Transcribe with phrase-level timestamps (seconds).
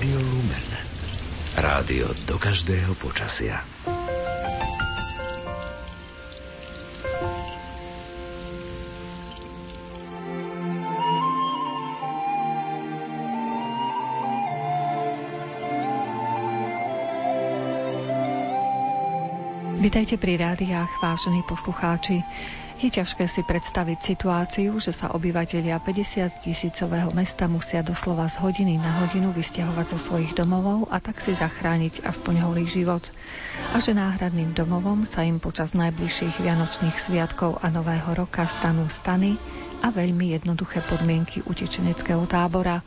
[0.00, 0.68] Rádio Lumen.
[1.60, 3.60] Rádio do každého počasia.
[19.84, 22.24] Vitajte pri rádiách, vážení poslucháči.
[22.80, 28.80] Je ťažké si predstaviť situáciu, že sa obyvatelia 50 tisícového mesta musia doslova z hodiny
[28.80, 33.04] na hodinu vysťahovať zo svojich domovov a tak si zachrániť aspoň holý život.
[33.76, 39.36] A že náhradným domovom sa im počas najbližších vianočných sviatkov a nového roka stanú stany
[39.84, 42.80] a veľmi jednoduché podmienky utečeneckého tábora.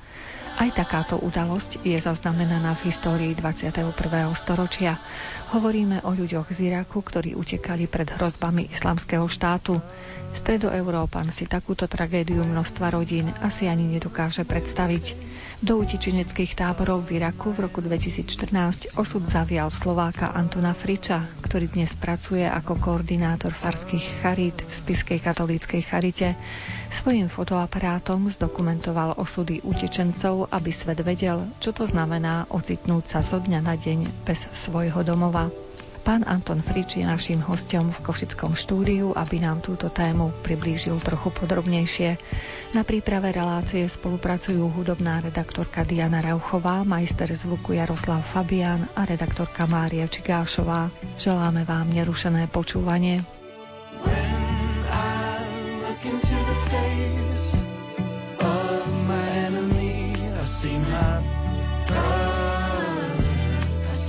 [0.53, 3.89] Aj takáto udalosť je zaznamenaná v histórii 21.
[4.37, 5.01] storočia.
[5.49, 9.81] Hovoríme o ľuďoch z Iraku, ktorí utekali pred hrozbami islamského štátu.
[10.33, 15.17] Stredoeurópan si takúto tragédiu množstva rodín asi ani nedokáže predstaviť.
[15.63, 21.95] Do utečeneckých táborov v Iraku v roku 2014 osud zavial Slováka Antona Friča, ktorý dnes
[21.95, 26.35] pracuje ako koordinátor farských charít v Spiskej katolíckej charite.
[26.91, 33.63] Svojím fotoaparátom zdokumentoval osudy utečencov, aby svet vedel, čo to znamená ocitnúť sa zo dňa
[33.63, 35.47] na deň bez svojho domova.
[36.03, 41.31] Pán Anton Frič je našim hostom v Košickom štúdiu, aby nám túto tému priblížil trochu
[41.31, 42.19] podrobnejšie.
[42.75, 50.03] Na príprave relácie spolupracujú hudobná redaktorka Diana Rauchová, majster zvuku Jaroslav Fabian a redaktorka Mária
[50.03, 50.91] Čigášová.
[51.15, 53.23] Želáme vám nerušené počúvanie.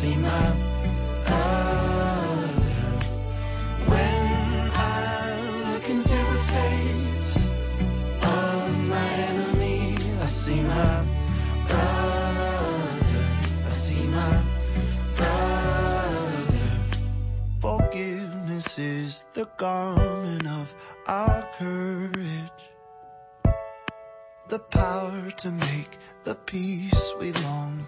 [0.04, 0.63] see my
[25.30, 27.83] to make the peace we long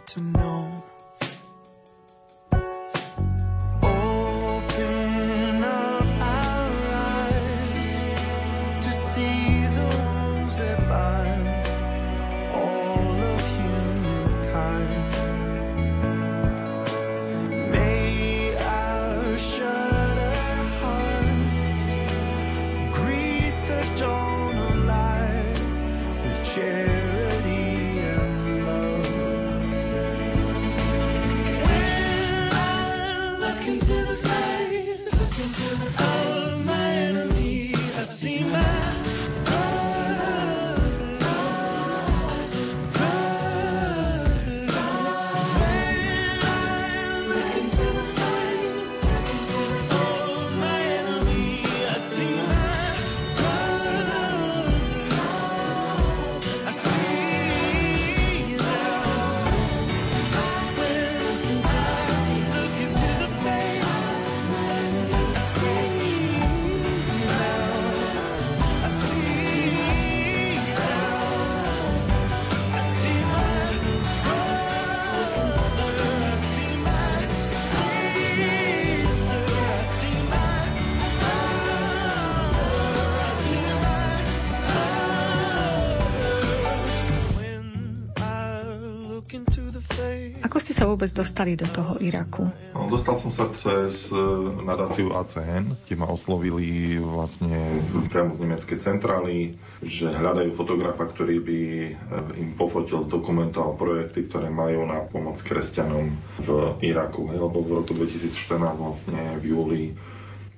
[90.84, 92.44] vôbec dostali do toho Iraku?
[92.76, 94.20] No, dostal som sa cez e,
[94.60, 97.80] nadáciu ACN, kde ma oslovili vlastne
[98.12, 101.90] priamo z nemeckej centrály, že hľadajú fotografa, ktorý by e,
[102.36, 106.12] im pofotil, zdokumentoval projekty, ktoré majú na pomoc kresťanom
[106.44, 106.48] v
[106.84, 107.32] Iraku.
[107.32, 108.36] Lebo v roku 2014
[108.76, 109.82] vlastne v júli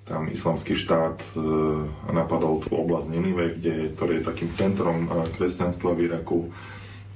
[0.02, 1.46] tam islamský štát e,
[2.10, 5.06] napadol tú oblasť Ninive, kde, ktorý je takým centrom
[5.36, 6.38] kresťanstva v Iraku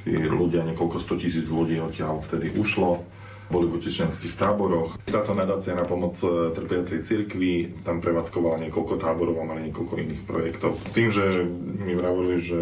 [0.02, 3.02] tí ľudia, niekoľko sto tisíc ľudí odtiaľ vtedy ušlo
[3.48, 4.96] boli v utečenských táboroch.
[5.04, 7.52] Táto nadácia na pomoc e, trpiacej cirkvi
[7.84, 10.80] tam prevádzkovala niekoľko táborov a mali niekoľko iných projektov.
[10.80, 11.44] S tým, že
[11.76, 12.58] mi vravili, že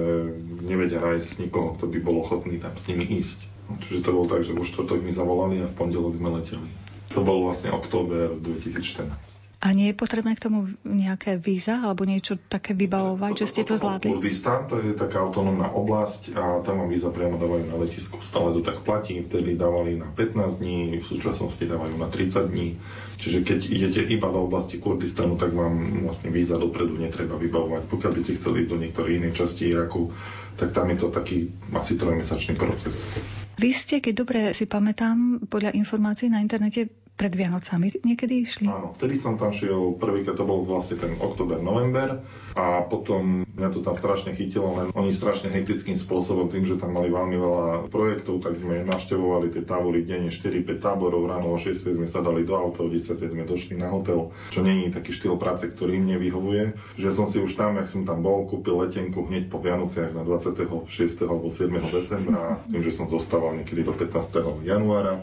[0.66, 3.38] nevedia nájsť nikoho, kto by bol ochotný tam s nimi ísť.
[3.86, 6.66] Čiže to bolo tak, že už štvrtok mi zavolali a v pondelok sme leteli.
[7.14, 9.29] To bol vlastne október 2014.
[9.60, 13.62] A nie je potrebné k tomu nejaké víza alebo niečo také vybavovať, to, že ste
[13.68, 14.08] to, zvládli?
[14.16, 18.24] Kurdistan, to je taká autonómna oblasť a tam vám víza priamo dávajú na letisku.
[18.24, 22.80] Stále to tak platí, vtedy dávali na 15 dní, v súčasnosti dávajú na 30 dní.
[23.20, 27.84] Čiže keď idete iba do oblasti Kurdistanu, tak vám vlastne víza dopredu netreba vybavovať.
[27.84, 30.08] Pokiaľ by ste chceli ísť do niektorej inej časti Iraku,
[30.56, 33.12] tak tam je to taký asi trojmesačný proces.
[33.60, 36.88] Vy ste, keď dobre si pamätám, podľa informácií na internete
[37.20, 38.64] pred Vianocami niekedy išli?
[38.64, 42.24] Áno, vtedy som tam šiel prvýkrát, to bol vlastne ten október, november
[42.56, 46.96] a potom mňa to tam strašne chytilo, len oni strašne hektickým spôsobom, tým, že tam
[46.96, 51.76] mali veľmi veľa projektov, tak sme navštevovali tie tábory denne 4-5 táborov, ráno o 6
[51.76, 55.36] sme sa dali do auta, o 10 sme došli na hotel, čo není taký štýl
[55.36, 56.72] práce, ktorý mne vyhovuje.
[56.96, 60.24] Že som si už tam, jak som tam bol, kúpil letenku hneď po Vianociach na
[60.24, 60.88] 26.
[61.28, 61.68] alebo 7.
[61.76, 64.64] decembra s tým, že som zostával niekedy do 15.
[64.64, 65.20] januára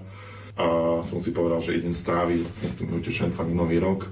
[0.57, 0.67] a
[1.05, 4.09] som si povedal, že idem stráviť vlastne s tými utečencami nový rok.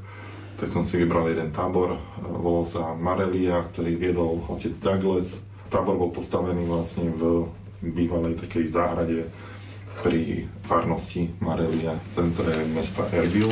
[0.55, 5.35] Tak som si vybral jeden tábor, volal sa Marelia, ktorý viedol otec Douglas.
[5.67, 7.49] Tábor bol postavený vlastne v
[7.83, 9.27] bývalej takej záhrade
[9.99, 13.51] pri farnosti Marelia v centre mesta Erbil.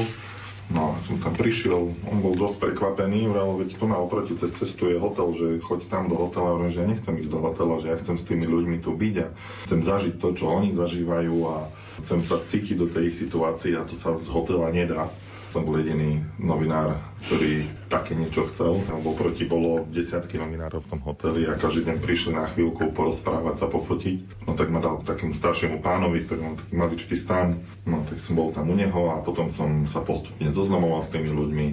[0.72, 4.56] No a som tam prišiel, on bol dosť prekvapený, vral, veď tu na oproti cez
[4.56, 7.92] cestu je hotel, že choď tam do hotela, že ja nechcem ísť do hotela, že
[7.92, 9.28] ja chcem s tými ľuďmi tu byť a
[9.68, 11.68] chcem zažiť to, čo oni zažívajú a
[12.02, 15.12] chcem sa cítiť do tej ich situácie a to sa z hotela nedá.
[15.54, 21.02] Som bol jediný novinár, ktorý také niečo chcel, lebo proti bolo desiatky novinárov v tom
[21.06, 24.50] hoteli a každý deň prišli na chvíľku porozprávať sa, pofotiť.
[24.50, 27.62] No tak ma dal takému staršiemu pánovi, ktorý mal taký maličký stan.
[27.86, 31.30] No tak som bol tam u neho a potom som sa postupne zoznamoval s tými
[31.30, 31.68] ľuďmi.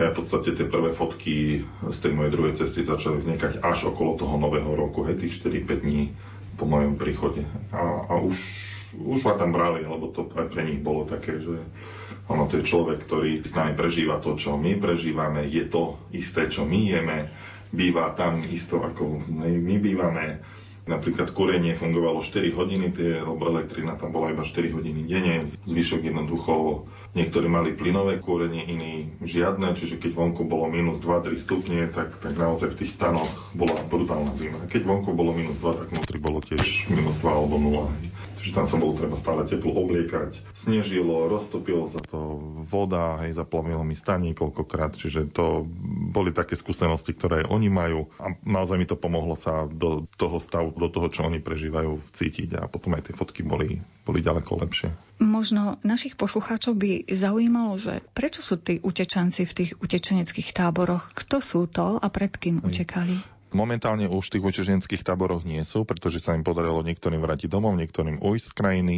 [0.00, 1.60] A v podstate tie prvé fotky
[1.92, 5.84] z tej mojej druhej cesty začali vznikať až okolo toho nového roku, hej, tých 4-5
[5.84, 6.16] dní
[6.56, 7.44] po mojom príchode.
[7.68, 8.40] A, a už
[8.96, 11.62] už ma tam brali, lebo to aj pre nich bolo také, že
[12.30, 16.46] ono to je človek, ktorý s nami prežíva to, čo my prežívame, je to isté,
[16.46, 17.26] čo my jeme,
[17.70, 20.42] býva tam isto, ako my bývame.
[20.90, 26.02] Napríklad kúrenie fungovalo 4 hodiny, tie, lebo elektrina tam bola iba 4 hodiny denne, zvyšok
[26.02, 32.18] jednoducho, niektorí mali plynové kúrenie, iní žiadne, čiže keď vonku bolo minus 2-3 stupne, tak,
[32.18, 34.58] tak naozaj v tých stanoch bola brutálna zima.
[34.66, 37.90] Keď vonku bolo minus 2, tak vnútri bolo tiež minus 2 alebo 0.
[38.40, 40.40] Čiže tam sa bolo treba stále teplo obliekať.
[40.56, 45.68] Snežilo, roztopilo sa to voda, hej, zaplavilo mi stan niekoľkokrát, čiže to
[46.10, 50.72] boli také skúsenosti, ktoré oni majú a naozaj mi to pomohlo sa do toho stavu,
[50.72, 54.88] do toho, čo oni prežívajú, cítiť a potom aj tie fotky boli, boli ďaleko lepšie.
[55.20, 61.12] Možno našich poslucháčov by zaujímalo, že prečo sú tí utečanci v tých utečeneckých táboroch?
[61.12, 63.39] Kto sú to a pred kým utekali?
[63.50, 67.74] Momentálne už v tých utečenských táboroch nie sú, pretože sa im podarilo niektorým vrátiť domov,
[67.74, 68.96] niektorým ujsť z krajiny,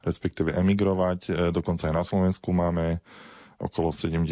[0.00, 1.20] respektíve emigrovať.
[1.28, 3.04] E, dokonca aj na Slovensku máme
[3.62, 4.26] okolo 70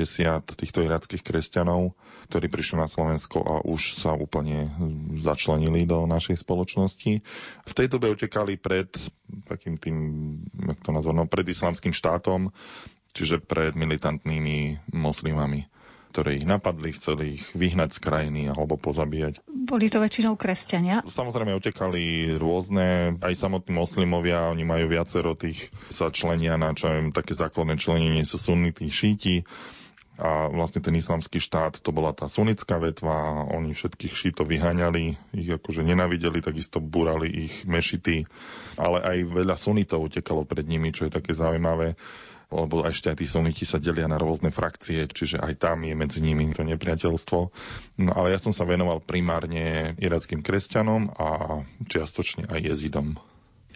[0.59, 1.95] týchto irackých kresťanov,
[2.27, 4.67] ktorí prišli na Slovensko a už sa úplne
[5.23, 7.13] začlenili do našej spoločnosti.
[7.63, 8.91] V tej dobe utekali pred
[9.47, 9.97] takým tým,
[10.51, 12.51] jak to nazvať, no, pred islamským štátom,
[13.15, 15.71] čiže pred militantnými moslimami
[16.11, 19.41] ktorí ich napadli, chceli ich vyhnať z krajiny alebo pozabíjať.
[19.47, 21.07] Boli to väčšinou kresťania?
[21.07, 27.15] Samozrejme utekali rôzne, aj samotní moslimovia, oni majú viacero tých, sa členia na čo viem,
[27.15, 29.47] také základné členenie sú sunnity, šíti,
[30.21, 35.49] a vlastne ten islamský štát, to bola tá sunnická vetva, oni všetkých šítov vyháňali, ich
[35.49, 38.29] akože nenavideli, takisto burali ich mešity,
[38.77, 41.97] ale aj veľa sunitov utekalo pred nimi, čo je také zaujímavé
[42.50, 46.19] lebo ešte aj tí suniti sa delia na rôzne frakcie, čiže aj tam je medzi
[46.19, 47.38] nimi to nepriateľstvo.
[48.02, 51.29] No ale ja som sa venoval primárne irackým kresťanom a
[51.86, 53.17] čiastočne aj jezidom.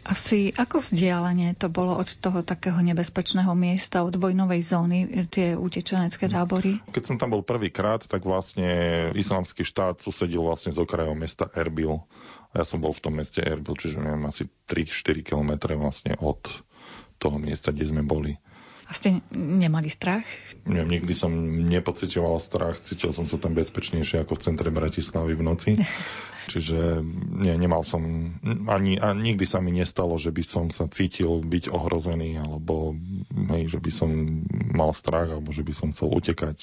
[0.04, 4.99] Asi ako vzdialenie to bolo od toho takého nebezpečného miesta, od vojnovej zóny,
[5.32, 6.76] tie utečenecké tábory?
[6.92, 12.04] Keď som tam bol prvýkrát, tak vlastne islamský štát susedil vlastne z okrajov mesta Erbil.
[12.52, 16.44] A ja som bol v tom meste Erbil, čiže neviem, asi 3-4 km vlastne od
[17.16, 18.37] toho miesta, kde sme boli.
[18.84, 20.24] A ste nemali strach?
[20.64, 21.32] Nie, nikdy som
[21.68, 25.70] nepocitoval strach, cítil som sa tam bezpečnejšie ako v centre Bratislavy v noci.
[26.52, 27.00] Čiže
[27.40, 28.04] nie, nemal som,
[28.68, 32.92] ani, a nikdy sa mi nestalo, že by som sa cítil byť ohrozený, alebo
[33.56, 34.10] hej, že by som
[34.52, 36.60] mal strach, alebo že by som chcel utekať.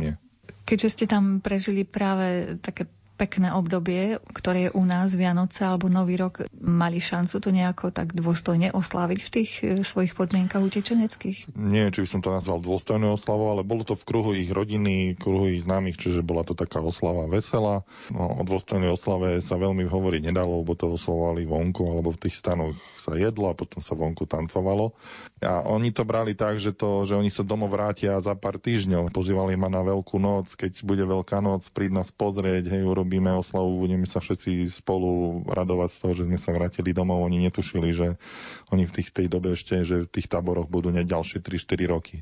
[0.00, 0.16] Nie.
[0.64, 6.14] Keďže ste tam prežili práve také pekné obdobie, ktoré je u nás Vianoce alebo Nový
[6.14, 11.50] rok, mali šancu to nejako tak dôstojne osláviť v tých e, svojich podmienkach utečeneckých?
[11.58, 15.18] Nie, či by som to nazval dôstojnou oslavou, ale bolo to v kruhu ich rodiny,
[15.18, 17.82] kruhu ich známych, čiže bola to taká oslava veselá.
[18.14, 22.38] No, o dôstojnej oslave sa veľmi hovoriť nedalo, lebo to oslavovali vonku alebo v tých
[22.38, 24.94] stanoch sa jedlo a potom sa vonku tancovalo.
[25.42, 29.10] A oni to brali tak, že, to, že oni sa domov vrátia za pár týždňov.
[29.10, 33.88] Pozývali ma na veľkú noc, keď bude veľká noc, príď nás pozrieť, hej, urobíme oslavu,
[33.88, 37.24] budeme sa všetci spolu radovať z toho, že sme sa vrátili domov.
[37.24, 38.20] Oni netušili, že
[38.68, 42.20] oni v tých, tej dobe ešte, že v tých táboroch budú ne ďalšie 3-4 roky.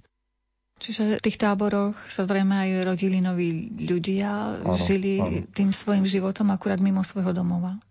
[0.78, 5.42] Čiže v tých táboroch sa zrejme aj rodili noví ľudia, áno, žili áno.
[5.50, 7.82] tým svojim životom akurát mimo svojho domova.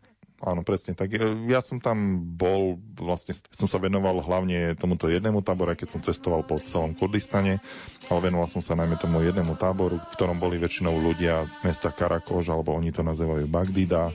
[0.44, 1.16] Áno, presne tak.
[1.48, 6.44] Ja som tam bol, vlastne som sa venoval hlavne tomuto jednému táboru, keď som cestoval
[6.44, 7.64] po celom Kurdistane,
[8.12, 11.88] ale venoval som sa najmä tomu jednému táboru, v ktorom boli väčšinou ľudia z mesta
[11.88, 14.12] Karakož, alebo oni to nazývajú Bagdida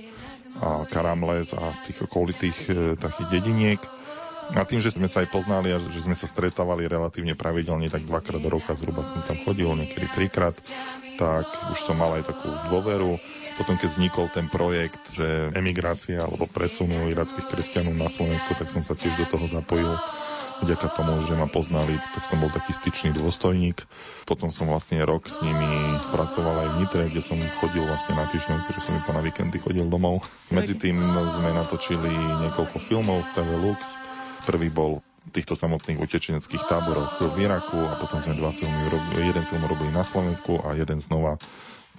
[0.61, 3.81] a Karamles a z tých okolitých e, takých dediniek.
[4.51, 8.03] A tým, že sme sa aj poznali a že sme sa stretávali relatívne pravidelne, tak
[8.03, 10.59] dvakrát do roka zhruba som tam chodil, niekedy trikrát,
[11.17, 13.15] tak už som mal aj takú dôveru.
[13.61, 18.81] Potom, keď vznikol ten projekt, že emigrácia alebo presunu irackých kresťanov na Slovensku, tak som
[18.81, 20.01] sa tiež do toho zapojil
[20.65, 23.85] vďaka tomu, že ma poznali, tak som bol taký styčný dôstojník.
[24.25, 28.25] Potom som vlastne rok s nimi pracoval aj v Nitre, kde som chodil vlastne na
[28.29, 30.25] týždeň, keďže som iba na víkendy chodil domov.
[30.49, 30.97] Medzi tým
[31.29, 32.09] sme natočili
[32.49, 34.01] niekoľko filmov z TV Lux,
[34.49, 35.05] Prvý bol
[35.37, 38.89] týchto samotných utečeneckých táboroch v Iraku a potom sme dva filmy,
[39.21, 41.37] jeden film robili na Slovensku a jeden znova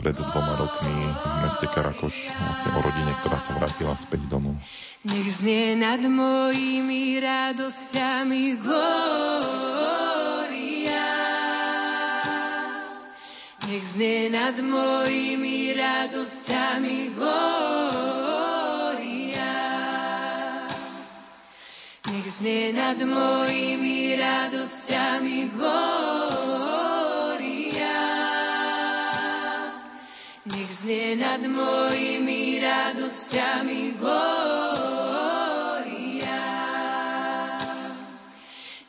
[0.01, 4.58] pred dvoma rokmi v meste Karakoš vlastne o rodine, ktorá sa vrátila späť domov.
[5.05, 8.89] Nech znie nad mojimi radosťami gloria.
[13.70, 18.41] Nech znie nad mojimi radosťami gloria.
[22.41, 26.81] znie nad mojimi radosťami glória.
[30.41, 34.41] Nech znie nad mojimi radosťami glória.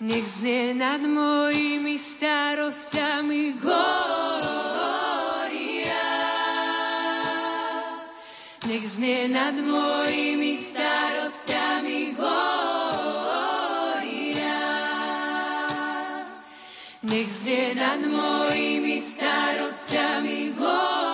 [0.01, 3.93] Nech znie nad mojimi starosťami glória.
[8.65, 12.73] Nech znie nad mojimi starosťami glória.
[17.03, 21.12] nech znie nad mojimi starosťami glória.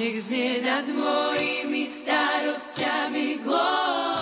[0.00, 4.19] Nech znie nad mojimi starosťami glória.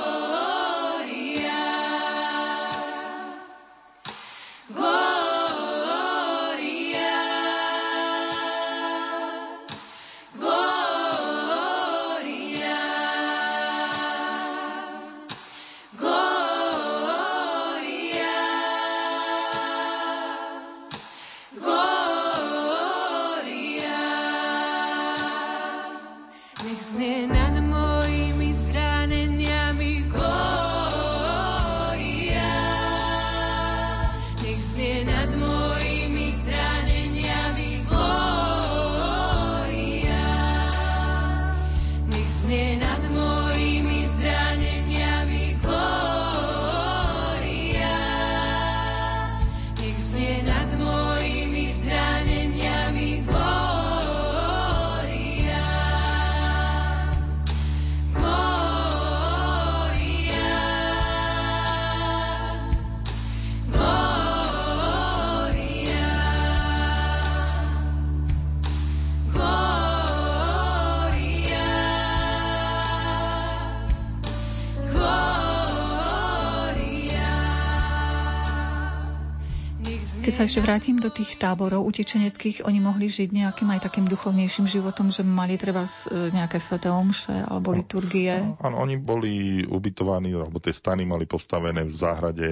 [80.34, 85.08] Sa ešte vrátim do tých táborov utečeneckých, oni mohli žiť nejakým aj takým duchovnejším životom,
[85.12, 88.32] že mali treba e, nejaké sveté omše alebo liturgie?
[88.58, 92.48] Áno, oni boli ubytovaní, alebo tie stany mali postavené v záhrade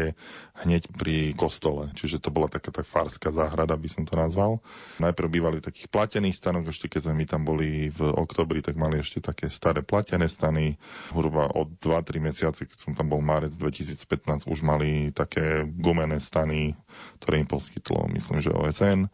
[0.63, 4.63] hneď pri kostole, čiže to bola taká tá farská záhrada, by som to nazval.
[5.03, 8.79] Najprv bývali v takých platených stanoch, ešte keď sme my tam boli v oktobri, tak
[8.79, 10.79] mali ešte také staré platené stany.
[11.11, 16.77] Hruba od 2-3 mesiace, keď som tam bol marec 2015, už mali také gumené stany,
[17.19, 19.11] ktoré im poskytlo, myslím, že OSN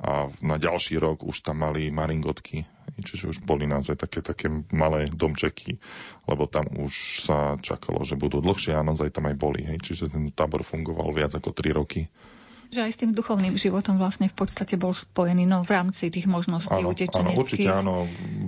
[0.00, 2.64] a na ďalší rok už tam mali maringotky,
[3.04, 5.76] čiže už boli naozaj také, také malé domčeky,
[6.24, 10.08] lebo tam už sa čakalo, že budú dlhšie a naozaj tam aj boli, hej, čiže
[10.08, 12.08] ten tábor fungoval viac ako 3 roky.
[12.72, 16.24] Že aj s tým duchovným životom vlastne v podstate bol spojený no, v rámci tých
[16.24, 17.36] možností áno, utečeneckých.
[17.36, 17.94] Áno, určite áno,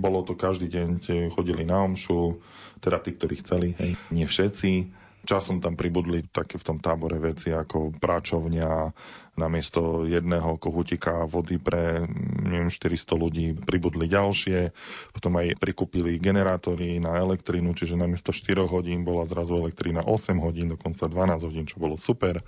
[0.01, 0.89] bolo to každý deň,
[1.29, 2.41] chodili na omšu,
[2.81, 7.55] teda tí, ktorí chceli, hej, nie všetci, Časom tam pribudli také v tom tábore veci
[7.55, 8.91] ako práčovňa,
[9.39, 12.03] namiesto jedného kohutika vody pre
[12.43, 14.75] neviem, 400 ľudí pribudli ďalšie,
[15.15, 20.75] potom aj prikúpili generátory na elektrínu, čiže namiesto 4 hodín bola zrazu elektrína 8 hodín,
[20.75, 22.43] dokonca 12 hodín, čo bolo super.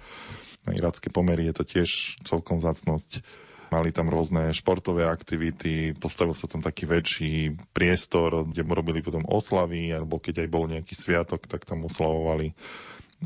[0.67, 1.89] Na iracké pomery je to tiež
[2.27, 3.23] celkom zacnosť.
[3.75, 9.91] Mali tam rôzne športové aktivity, postavil sa tam taký väčší priestor, kde robili potom oslavy,
[9.91, 12.55] alebo keď aj bol nejaký sviatok, tak tam oslavovali,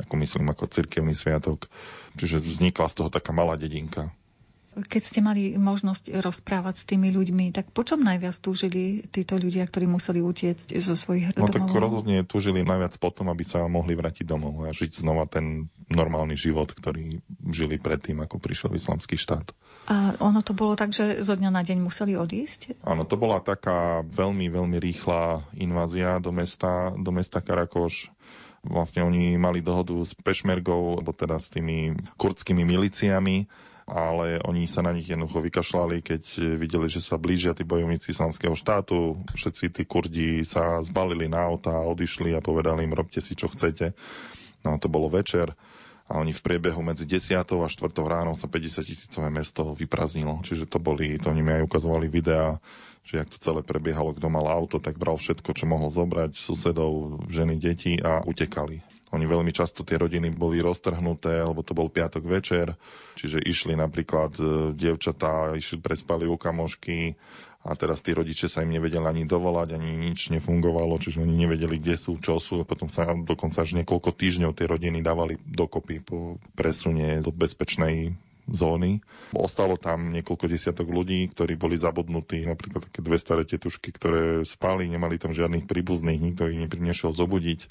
[0.02, 1.70] ako myslím, ako cirkevný sviatok.
[2.18, 4.10] Čiže vznikla z toho taká malá dedinka.
[4.86, 9.68] Keď ste mali možnosť rozprávať s tými ľuďmi, tak po čom najviac túžili títo ľudia,
[9.68, 11.56] ktorí museli utiecť zo svojich no, domov?
[11.56, 16.38] tak rozhodne túžili najviac potom, aby sa mohli vrátiť domov a žiť znova ten normálny
[16.38, 17.20] život, ktorý
[17.50, 19.52] žili predtým, ako prišiel islamský štát.
[19.90, 22.86] A ono to bolo tak, že zo dňa na deň museli odísť?
[22.86, 28.14] Áno, to bola taká veľmi, veľmi rýchla invázia do mesta, do mesta Karakoš.
[28.62, 33.48] Vlastne oni mali dohodu s Pešmergou, alebo teda s tými kurdskými miliciami,
[33.90, 36.24] ale oni sa na nich jednoducho vykašľali, keď
[36.56, 39.20] videli, že sa blížia tí bojovníci islamského štátu.
[39.34, 43.98] Všetci tí kurdi sa zbalili na auta, odišli a povedali im, robte si, čo chcete.
[44.64, 45.54] No to bolo večer
[46.10, 47.38] a oni v priebehu medzi 10.
[47.38, 47.78] a 4.
[48.02, 50.42] ráno sa 50 tisícové mesto vypraznilo.
[50.42, 52.58] Čiže to boli, to oni mi aj ukazovali videá,
[53.06, 57.22] že jak to celé prebiehalo, kto mal auto, tak bral všetko, čo mohol zobrať, susedov,
[57.30, 58.82] ženy, deti a utekali.
[59.10, 62.78] Oni veľmi často tie rodiny boli roztrhnuté, lebo to bol piatok večer,
[63.18, 64.44] čiže išli napríklad e,
[64.78, 67.18] dievčatá, išli, prespali u kamošky
[67.60, 71.82] a teraz tí rodiče sa im nevedeli ani dovolať, ani nič nefungovalo, čiže oni nevedeli,
[71.82, 72.64] kde sú, čo sú.
[72.64, 78.16] Potom sa dokonca až niekoľko týždňov tie rodiny dávali dokopy po presunie do bezpečnej
[78.48, 79.04] zóny.
[79.36, 84.90] Ostalo tam niekoľko desiatok ľudí, ktorí boli zabudnutí, napríklad také dve staré tetušky, ktoré spali,
[84.90, 87.70] nemali tam žiadnych príbuzných, nikto ich neprinešiel zobudiť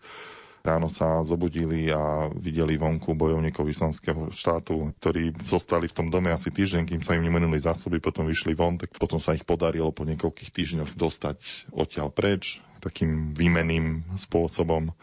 [0.62, 6.50] Ráno sa zobudili a videli vonku bojovníkov islamského štátu, ktorí zostali v tom dome asi
[6.50, 10.02] týždeň, kým sa im nemenili zásoby, potom vyšli von, tak potom sa ich podarilo po
[10.02, 11.36] niekoľkých týždňoch dostať
[11.70, 14.94] odtiaľ preč takým výmeným spôsobom.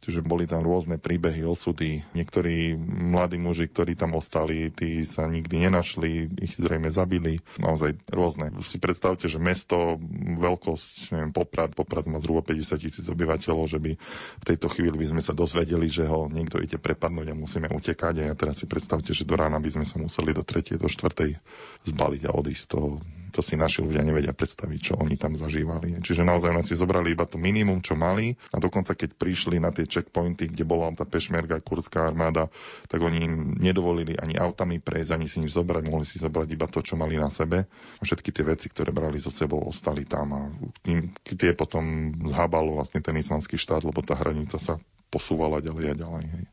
[0.00, 2.00] Čiže boli tam rôzne príbehy, osudy.
[2.16, 7.44] Niektorí mladí muži, ktorí tam ostali, tí sa nikdy nenašli, ich zrejme zabili.
[7.60, 8.56] Naozaj rôzne.
[8.64, 10.00] Si predstavte, že mesto,
[10.40, 13.92] veľkosť, neviem, Poprad, Poprad má zhruba 50 tisíc obyvateľov, že by
[14.40, 18.24] v tejto chvíli by sme sa dozvedeli, že ho niekto ide prepadnúť a musíme utekať.
[18.24, 20.80] A teraz si predstavte, že do rána by sme sa museli do 3.
[20.80, 21.36] do 4.
[21.84, 26.02] zbaliť a odísť z to si naši ľudia nevedia predstaviť, čo oni tam zažívali.
[26.02, 29.70] Čiže naozaj oni si zobrali iba to minimum, čo mali a dokonca keď prišli na
[29.70, 32.50] tie checkpointy, kde bola tá pešmerga, kurdská armáda,
[32.90, 36.66] tak oni im nedovolili ani autami prejsť, ani si nič zobrať, mohli si zobrať iba
[36.66, 37.70] to, čo mali na sebe.
[37.98, 40.40] A všetky tie veci, ktoré brali so sebou, ostali tam a
[40.82, 44.76] tým, tie potom zhábalo vlastne ten islamský štát, lebo tá hranica sa
[45.10, 46.24] posúvala ďalej a ďalej.
[46.26, 46.44] Hej.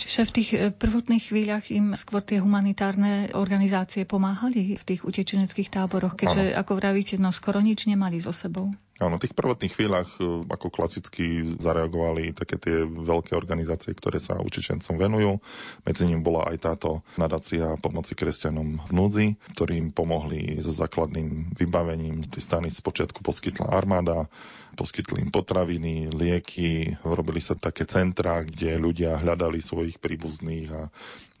[0.00, 5.68] Čiže v tých e, prvotných chvíľach im skôr tie humanitárne organizácie pomáhali v tých utečeneckých
[5.68, 6.58] táboroch, keďže, ano.
[6.64, 8.72] ako vravíte, no skoro nič nemali so sebou.
[9.00, 14.36] Áno, v tých prvotných chvíľach e, ako klasicky zareagovali také tie veľké organizácie, ktoré sa
[14.36, 15.40] učičencom venujú.
[15.88, 22.28] Medzi ním bola aj táto nadácia pomoci kresťanom v núdzi, ktorým pomohli so základným vybavením.
[22.28, 24.28] Tie stany spočiatku poskytla armáda,
[24.76, 30.92] poskytli im potraviny, lieky, robili sa také centrá, kde ľudia hľadali svojich príbuzných a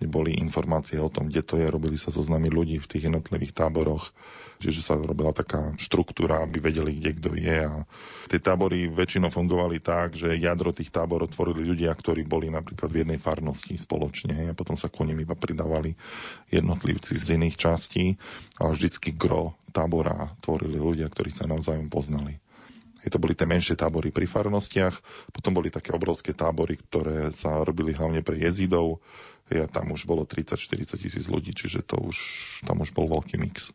[0.08, 4.16] boli informácie o tom, kde to je, robili sa zoznamy ľudí v tých jednotlivých táboroch
[4.60, 7.58] čiže sa robila taká štruktúra, aby vedeli, kde kto je.
[7.64, 7.88] A
[8.28, 13.02] tie tábory väčšinou fungovali tak, že jadro tých táborov tvorili ľudia, ktorí boli napríklad v
[13.02, 15.96] jednej farnosti spoločne hej, a potom sa ku nim iba pridávali
[16.52, 18.20] jednotlivci z iných častí,
[18.60, 22.36] ale vždycky gro tábora tvorili ľudia, ktorí sa navzájom poznali.
[23.00, 24.92] To boli tie menšie tábory pri farnostiach,
[25.32, 29.00] potom boli také obrovské tábory, ktoré sa robili hlavne pre jezidov.
[29.48, 32.18] Ja, tam už bolo 30-40 tisíc ľudí, čiže to už,
[32.68, 33.72] tam už bol veľký mix.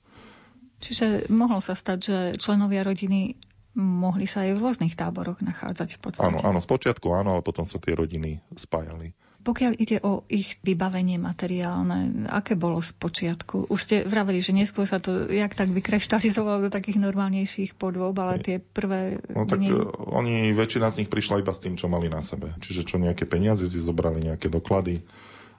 [0.86, 3.34] Čiže mohlo sa stať, že členovia rodiny
[3.76, 6.26] mohli sa aj v rôznych táboroch nachádzať v podstate.
[6.30, 9.12] Áno, áno, spočiatku áno, ale potom sa tie rodiny spájali.
[9.46, 13.70] Pokiaľ ide o ich vybavenie materiálne, aké bolo z počiatku?
[13.70, 18.42] Už ste vraveli, že neskôr sa to jak tak vykreštalizovalo do takých normálnejších podôb, ale
[18.42, 19.22] tie prvé...
[19.30, 19.70] No tak nie...
[20.10, 22.58] oni, väčšina z nich prišla iba s tým, čo mali na sebe.
[22.58, 25.06] Čiže čo nejaké peniaze si zobrali, nejaké doklady,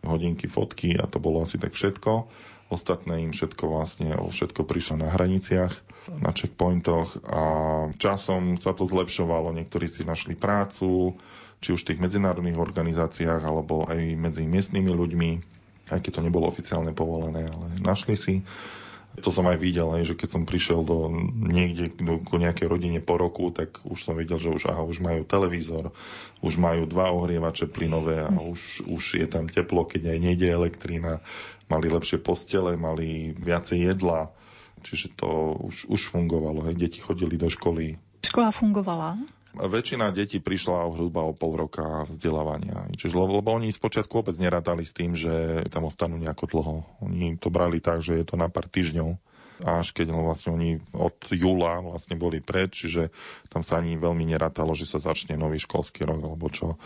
[0.03, 2.27] hodinky, fotky a to bolo asi tak všetko.
[2.67, 5.71] Ostatné im všetko vlastne, všetko prišlo na hraniciach,
[6.19, 7.43] na checkpointoch a
[7.95, 9.55] časom sa to zlepšovalo.
[9.55, 11.15] Niektorí si našli prácu,
[11.63, 15.31] či už v tých medzinárodných organizáciách, alebo aj medzi miestnymi ľuďmi,
[15.95, 18.35] aj keď to nebolo oficiálne povolené, ale našli si.
[19.17, 23.17] To som aj videl, že keď som prišiel do niekde do, ku nejakej rodine po
[23.17, 25.95] roku, tak už som videl, že už, aha, už majú televízor,
[26.45, 31.25] už majú dva ohrievače plynové a už, už je tam teplo, keď aj nejde elektrina.
[31.67, 34.31] Mali lepšie postele, mali viacej jedla,
[34.85, 36.69] čiže to už, už fungovalo.
[36.69, 36.77] Hej.
[36.77, 37.99] Deti chodili do školy.
[38.23, 39.36] Škola fungovala?
[39.57, 42.93] Väčšina detí prišla hruba o pol roka vzdelávania.
[42.93, 46.75] Čiže, lebo, lebo oni spočiatku vôbec nerátali s tým, že tam ostanú nejako dlho.
[47.01, 49.17] Oni to brali tak, že je to na pár týždňov.
[49.65, 53.09] Až keď no, vlastne oni od júla vlastne boli preč, čiže
[53.49, 56.77] tam sa ani veľmi nerátalo, že sa začne nový školský rok alebo čo.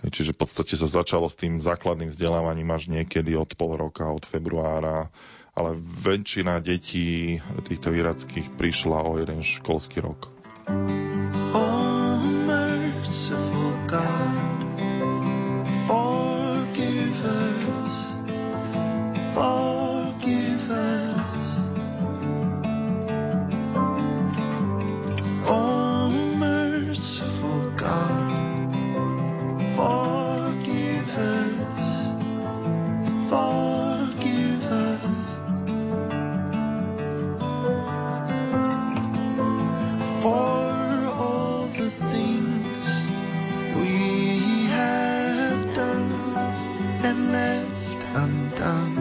[0.00, 4.24] Čiže v podstate sa začalo s tým základným vzdelávaním až niekedy od pol roka, od
[4.26, 5.12] februára,
[5.54, 10.32] ale väčšina detí týchto irackých prišla o jeden školský rok.
[13.10, 14.78] Merciful God,
[15.88, 17.98] forgive us,
[19.34, 21.58] forgive us.
[25.44, 28.72] Oh, merciful God,
[29.74, 32.06] forgive us,
[33.28, 33.69] forgive
[48.20, 48.28] 淡
[48.58, 48.99] 淡。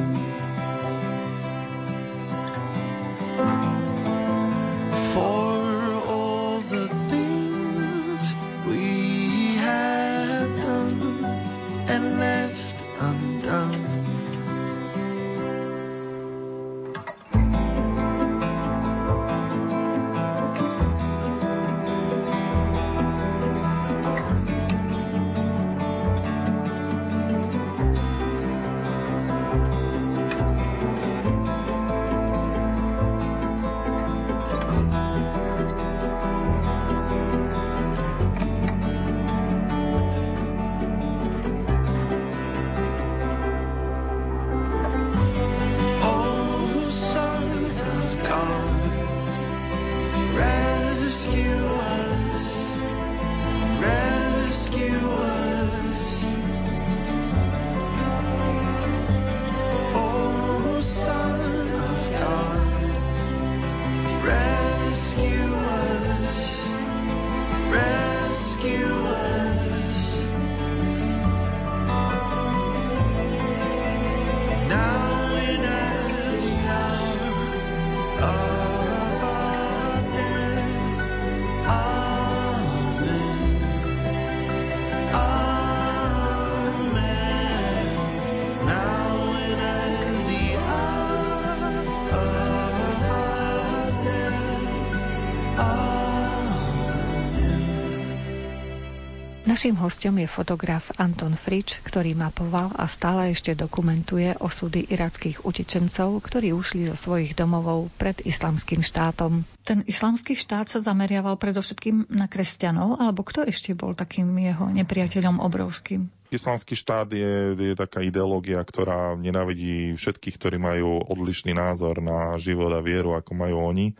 [99.60, 106.24] Naším hostom je fotograf Anton Frič, ktorý mapoval a stále ešte dokumentuje osudy irackých utečencov,
[106.24, 109.43] ktorí ušli zo svojich domovov pred islamským štátom.
[109.67, 115.43] Ten islamský štát sa zameriaval predovšetkým na kresťanov, alebo kto ešte bol takým jeho nepriateľom
[115.43, 116.08] obrovským?
[116.32, 122.72] Islamský štát je, je taká ideológia, ktorá nenávidí všetkých, ktorí majú odlišný názor na život
[122.72, 123.91] a vieru, ako majú oni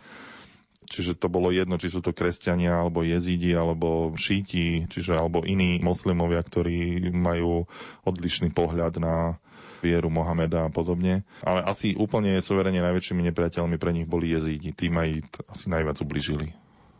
[0.89, 5.78] Čiže to bolo jedno, či sú to kresťania, alebo jezidi, alebo šíti, čiže alebo iní
[5.78, 7.69] moslimovia, ktorí majú
[8.10, 9.38] odlišný pohľad na
[9.86, 11.23] vieru Mohameda a podobne.
[11.45, 14.75] Ale asi úplne suverene najväčšími nepriateľmi pre nich boli jezidi.
[14.75, 15.08] Tí ma
[15.47, 16.52] asi najviac ubližili.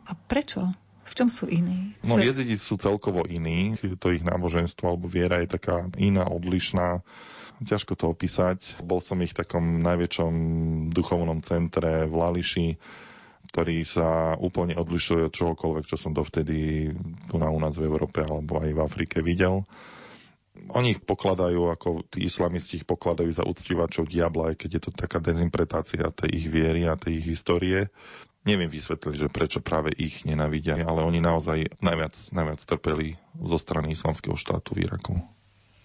[0.08, 0.70] A prečo?
[1.10, 1.98] V čom sú iní?
[2.06, 3.74] No jezidi sú celkovo iní.
[3.98, 7.02] To ich náboženstvo alebo viera je taká iná, odlišná
[7.66, 8.80] ťažko to opísať.
[8.80, 10.32] Bol som ich v takom najväčšom
[10.94, 12.68] duchovnom centre v Lališi,
[13.48, 16.90] ktorý sa úplne odlišuje od čohokoľvek, čo som dovtedy
[17.26, 19.64] tu na u nás v Európe alebo aj v Afrike videl.
[20.70, 24.90] Oni ich pokladajú, ako tí islamisti ich pokladajú za uctívačov diabla, aj keď je to
[24.92, 27.88] taká dezinpretácia tej ich viery a tej ich histórie.
[28.44, 33.92] Neviem vysvetliť, že prečo práve ich nenavidia, ale oni naozaj najviac, najviac trpeli zo strany
[33.92, 35.14] islamského štátu v Iraku.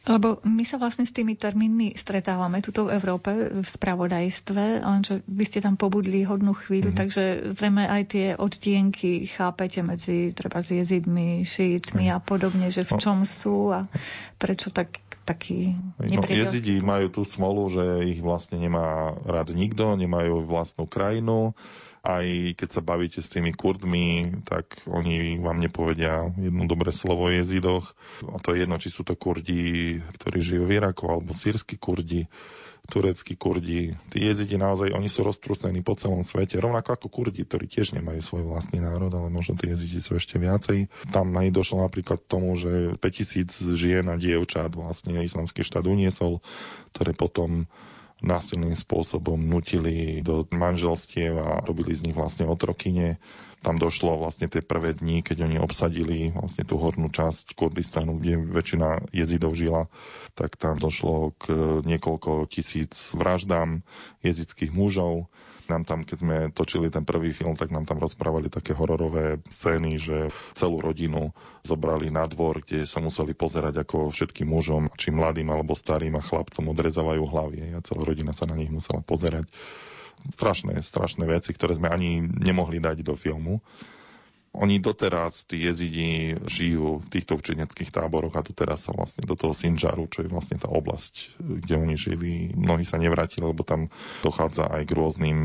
[0.05, 5.43] Lebo my sa vlastne s tými termínmi stretávame tuto v Európe v spravodajstve, lenže vy
[5.49, 7.01] ste tam pobudli hodnú chvíľu, mm-hmm.
[7.01, 7.23] takže
[7.57, 12.13] zrejme aj tie odtienky chápete medzi treba s jezidmi, šítmi mm.
[12.13, 13.01] a podobne, že v no.
[13.01, 13.89] čom sú a
[14.37, 20.45] prečo tak taký no, Jezidi majú tú smolu, že ich vlastne nemá rád nikto, nemajú
[20.45, 21.57] vlastnú krajinu,
[22.05, 27.33] aj keď sa bavíte s tými Kurdmi, tak oni vám nepovedia jedno dobré slovo o
[27.33, 27.97] jezidoch.
[28.29, 32.29] A to je jedno, či sú to Kurdi, ktorí žijú v Iraku, alebo sírsky Kurdi.
[32.85, 33.97] tureckí kurdi.
[34.13, 38.21] Tí jezidi naozaj, oni sú roztrúsení po celom svete, rovnako ako kurdi, ktorí tiež nemajú
[38.21, 40.93] svoj vlastný národ, ale možno tí jezidi sú ešte viacej.
[41.09, 46.45] Tam aj došlo napríklad k tomu, že 5000 žien a dievčat vlastne islamský štát uniesol,
[46.93, 47.65] ktoré potom
[48.23, 53.19] násilným spôsobom nutili do manželstiev a robili z nich vlastne otrokyne
[53.65, 58.38] tam došlo vlastne tie prvé dni, keď oni obsadili vlastne tú hornú časť Kurdistanu, kde
[58.45, 59.89] väčšina jezidov žila,
[60.38, 61.49] tak tam došlo k
[61.82, 63.82] niekoľko tisíc vraždám
[64.21, 65.25] jezických mužov.
[65.65, 69.97] Nám tam, keď sme točili ten prvý film, tak nám tam rozprávali také hororové scény,
[69.97, 71.34] že celú rodinu
[71.65, 76.25] zobrali na dvor, kde sa museli pozerať, ako všetkým mužom, či mladým alebo starým a
[76.25, 77.73] chlapcom odrezávajú hlavy.
[77.73, 79.49] A celá rodina sa na nich musela pozerať
[80.30, 83.62] strašné, strašné veci, ktoré sme ani nemohli dať do filmu.
[84.55, 89.51] Oni doteraz, tí jezidi, žijú v týchto učeneckých táboroch a doteraz sa vlastne do toho
[89.51, 93.91] Sinžaru, čo je vlastne tá oblasť, kde oni žili, mnohí sa nevrátili, lebo tam
[94.23, 95.39] dochádza aj k rôznym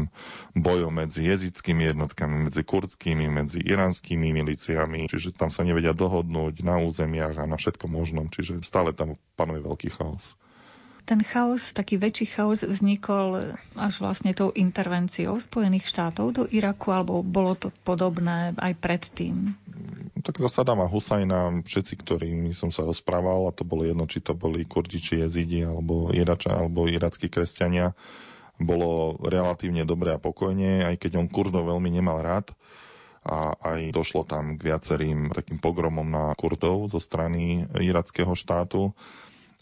[0.55, 6.79] bojom medzi jezickými jednotkami, medzi kurdskými, medzi iránskymi miliciami, čiže tam sa nevedia dohodnúť na
[6.79, 10.39] územiach a na všetko možnom, čiže stále tam panuje veľký chaos
[11.03, 17.21] ten chaos, taký väčší chaos vznikol až vlastne tou intervenciou Spojených štátov do Iraku, alebo
[17.25, 19.57] bolo to podobné aj predtým?
[20.21, 24.37] Tak za Sadama Husajna všetci, ktorými som sa rozprával, a to bolo jedno, či to
[24.37, 27.97] boli kurdi, či jezidi, alebo Irača, alebo irackí kresťania,
[28.61, 32.53] bolo relatívne dobre a pokojne, aj keď on Kurdov veľmi nemal rád
[33.21, 38.97] a aj došlo tam k viacerým takým pogromom na Kurdov zo strany irackého štátu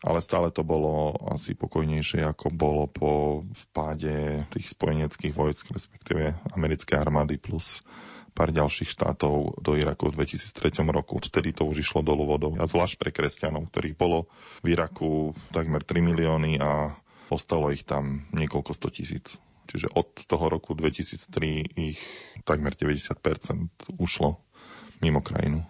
[0.02, 6.94] ale stále to bolo asi pokojnejšie, ako bolo po vpáde tých spojeneckých vojsk, respektíve americké
[6.94, 7.82] armády plus
[8.38, 11.18] pár ďalších štátov do Iraku v 2003 roku.
[11.18, 12.54] Vtedy to už išlo dolu vodou.
[12.54, 14.30] A zvlášť pre kresťanov, ktorých bolo
[14.62, 16.94] v Iraku takmer 3 milióny a
[17.34, 19.42] ostalo ich tam niekoľko sto tisíc.
[19.68, 22.00] Čiže od toho roku 2003 ich
[22.46, 23.18] takmer 90%
[23.98, 24.38] ušlo
[25.02, 25.66] mimo krajinu.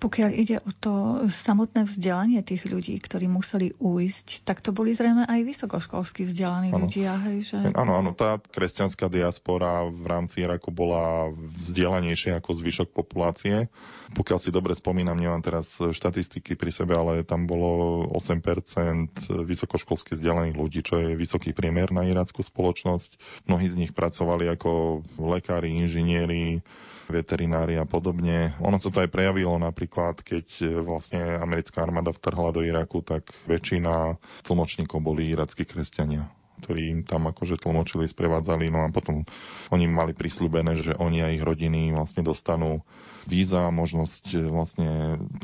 [0.00, 0.92] Pokiaľ ide o to
[1.28, 6.86] samotné vzdelanie tých ľudí, ktorí museli újsť, tak to boli zrejme aj vysokoškolsky vzdelaní ano.
[6.86, 7.16] ľudia.
[7.28, 7.56] Hej, že...
[7.72, 13.72] Áno, áno, tá kresťanská diaspora v rámci Iraku bola vzdelanejšia ako zvyšok populácie.
[14.14, 20.56] Pokiaľ si dobre spomínam, nemám teraz štatistiky pri sebe, ale tam bolo 8% vysokoškolsky vzdelaných
[20.56, 23.16] ľudí, čo je vysoký priemer na irackú spoločnosť.
[23.48, 26.62] Mnohí z nich pracovali ako lekári, inžinieri,
[27.08, 28.56] veterinári a podobne.
[28.60, 33.32] Ono sa to aj prejavilo napríklad, keď e, vlastne americká armáda vtrhla do Iraku, tak
[33.48, 36.30] väčšina tlmočníkov boli irackí kresťania
[36.64, 39.28] ktorí im tam akože tlmočili, sprevádzali, no a potom
[39.68, 42.80] oni mali prislúbené, že oni a ich rodiny vlastne dostanú
[43.28, 44.90] víza, možnosť e, vlastne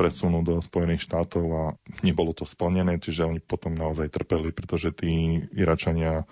[0.00, 1.64] presunúť do Spojených štátov a
[2.00, 6.24] nebolo to splnené, čiže oni potom naozaj trpeli, pretože tí Iračania,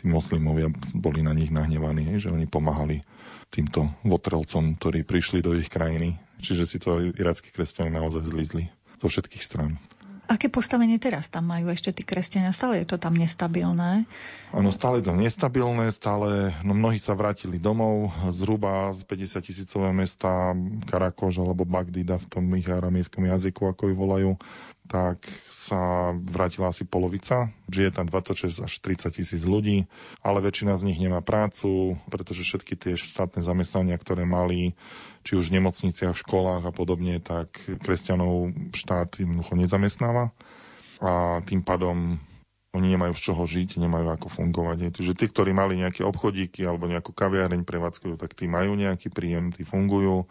[0.00, 3.04] tí moslimovia boli na nich nahnevaní, že oni pomáhali
[3.50, 6.16] týmto votrelcom, ktorí prišli do ich krajiny.
[6.40, 8.70] Čiže si to irackí kresťania naozaj zlizli
[9.02, 9.76] zo všetkých strán.
[10.30, 12.54] Aké postavenie teraz tam majú ešte tí kresťania?
[12.54, 14.06] Stále je to tam nestabilné?
[14.54, 20.54] Áno, stále to nestabilné, stále, no mnohí sa vrátili domov, zhruba z 50 tisícové mesta
[20.86, 24.30] Karakož alebo Bagdida v tom ich aramejskom jazyku, ako ju volajú,
[24.90, 27.54] tak sa vrátila asi polovica.
[27.70, 29.86] Žije tam 26 až 30 tisíc ľudí,
[30.18, 34.74] ale väčšina z nich nemá prácu, pretože všetky tie štátne zamestnania, ktoré mali,
[35.22, 40.34] či už v nemocniciach, v školách a podobne, tak kresťanov štát jednoducho nezamestnáva.
[40.98, 42.18] A tým pádom
[42.70, 44.94] oni nemajú z čoho žiť, nemajú ako fungovať.
[44.94, 49.50] Takže tí, ktorí mali nejaké obchodíky alebo nejakú kaviareň prevádzkujú, tak tí majú nejaký príjem,
[49.50, 50.30] tí fungujú.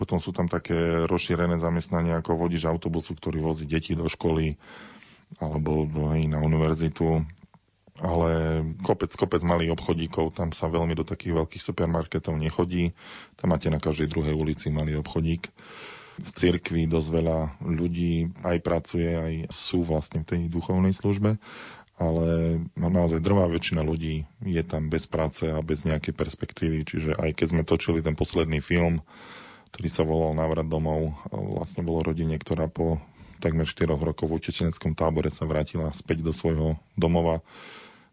[0.00, 4.56] Potom sú tam také rozšírené zamestnania ako vodič autobusu, ktorý vozí deti do školy
[5.36, 5.84] alebo
[6.16, 7.20] hej, na univerzitu.
[8.00, 12.96] Ale kopec, kopec malých obchodíkov, tam sa veľmi do takých veľkých supermarketov nechodí.
[13.36, 15.52] Tam máte na každej druhej ulici malý obchodík
[16.20, 21.40] v cirkvi dosť veľa ľudí aj pracuje, aj sú vlastne v tej duchovnej službe,
[21.96, 22.26] ale
[22.76, 27.46] naozaj drvá väčšina ľudí je tam bez práce a bez nejakej perspektívy, čiže aj keď
[27.52, 29.00] sme točili ten posledný film,
[29.70, 32.98] ktorý sa volal Návrat domov, vlastne bolo rodine, ktorá po
[33.40, 37.40] takmer 4 rokov v utečeneckom tábore sa vrátila späť do svojho domova,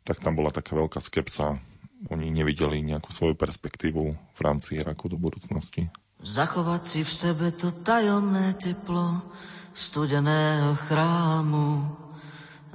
[0.07, 1.59] tak tam bola taká veľká skepsa.
[2.07, 5.91] Oni nevideli nejakú svoju perspektívu v rámci Iraku do budúcnosti.
[6.23, 9.27] Zachovať si v sebe to tajomné teplo
[9.73, 11.93] studeného chrámu.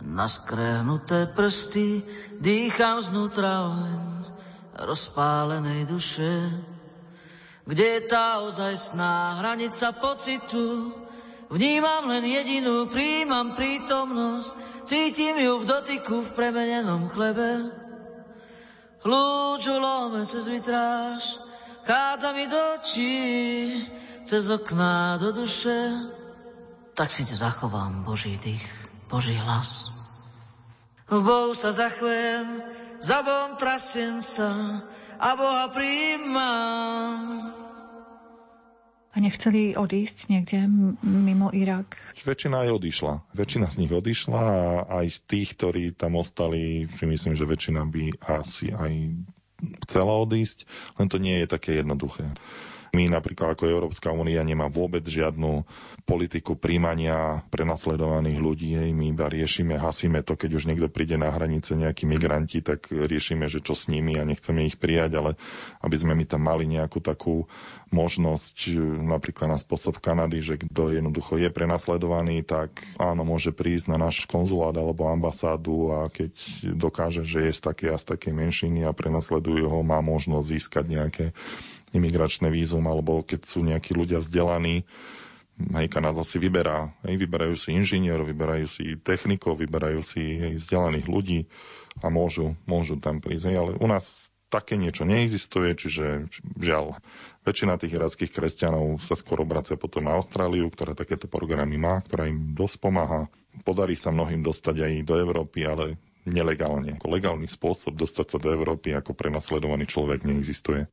[0.02, 2.02] Naskrehnuté prsty
[2.42, 4.22] dýcham znútra oheň
[4.82, 6.50] rozpálenej duše.
[7.62, 10.92] Kde je tá ozajstná hranica pocitu,
[11.52, 14.56] Vnímam len jedinú, príjmam prítomnosť,
[14.88, 17.76] cítim ju v dotyku v premenenom chlebe.
[19.04, 21.44] Lúču lome cez vitráž,
[21.84, 23.20] chádza mi do očí,
[24.24, 25.76] cez okná do duše.
[26.96, 28.64] Tak si te zachovám Boží dých,
[29.12, 29.92] Boží hlas.
[31.04, 32.64] V Bohu sa zachvem,
[33.04, 34.48] za Bohom trasiem sa
[35.22, 37.46] a Boha príjmam.
[39.12, 40.66] A nechceli odísť niekde
[41.04, 42.00] mimo Irak?
[42.24, 43.14] Väčšina aj odišla.
[43.36, 44.58] Väčšina z nich odišla a
[45.04, 48.92] aj z tých, ktorí tam ostali, si myslím, že väčšina by asi aj
[49.86, 50.66] chcela odísť,
[50.98, 52.26] len to nie je také jednoduché.
[52.92, 55.64] My napríklad ako Európska únia nemá vôbec žiadnu
[56.04, 58.76] politiku príjmania prenasledovaných ľudí.
[58.92, 63.48] My iba riešime, hasíme to, keď už niekto príde na hranice nejakí migranti, tak riešime,
[63.48, 65.30] že čo s nimi a nechceme ich prijať, ale
[65.80, 67.48] aby sme my tam mali nejakú takú
[67.88, 74.04] možnosť, napríklad na spôsob Kanady, že kto jednoducho je prenasledovaný, tak áno, môže prísť na
[74.04, 76.32] náš konzulát alebo ambasádu a keď
[76.76, 80.84] dokáže, že je z také a z takej menšiny a prenasledujú ho, má možnosť získať
[80.92, 81.26] nejaké
[81.92, 84.84] imigračné vízum, alebo keď sú nejakí ľudia vzdelaní,
[85.60, 91.06] hej, Kanada si vyberá, hej, vyberajú si inžinierov, vyberajú si technikov, vyberajú si hej, vzdelaných
[91.06, 91.40] ľudí
[92.00, 93.52] a môžu, môžu tam prísť.
[93.52, 96.28] Hej, ale u nás také niečo neexistuje, čiže
[96.60, 97.00] žiaľ,
[97.48, 102.28] väčšina tých irackých kresťanov sa skôr obracia potom na Austráliu, ktorá takéto programy má, ktorá
[102.28, 103.32] im dosť pomáha.
[103.64, 105.96] Podarí sa mnohým dostať aj do Európy, ale
[106.28, 107.00] nelegálne.
[107.00, 110.84] Ako legálny spôsob dostať sa do Európy ako prenasledovaný človek neexistuje.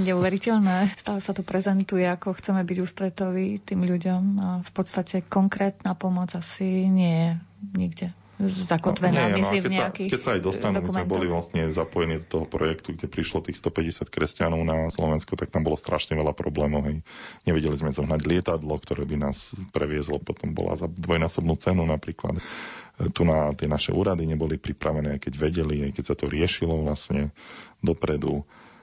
[0.00, 0.96] Neuveriteľné.
[0.96, 6.32] Stále sa to prezentuje, ako chceme byť ústretoví tým ľuďom a v podstate konkrétna pomoc
[6.32, 7.30] asi nie je
[7.76, 8.08] nikde
[8.48, 12.24] zakotvená, no, nie, no, keď, sa, keď sa aj dostanú, my sme boli vlastne zapojení
[12.24, 16.34] do toho projektu, kde prišlo tých 150 kresťanov na Slovensko, tak tam bolo strašne veľa
[16.34, 16.82] problémov.
[16.90, 17.06] Hej.
[17.46, 22.40] Nevedeli sme zohnať lietadlo, ktoré by nás previezlo, potom bola za dvojnásobnú cenu napríklad.
[23.14, 27.30] Tu na tie naše úrady neboli pripravené, keď vedeli, aj keď sa to riešilo vlastne
[27.84, 28.42] dopredu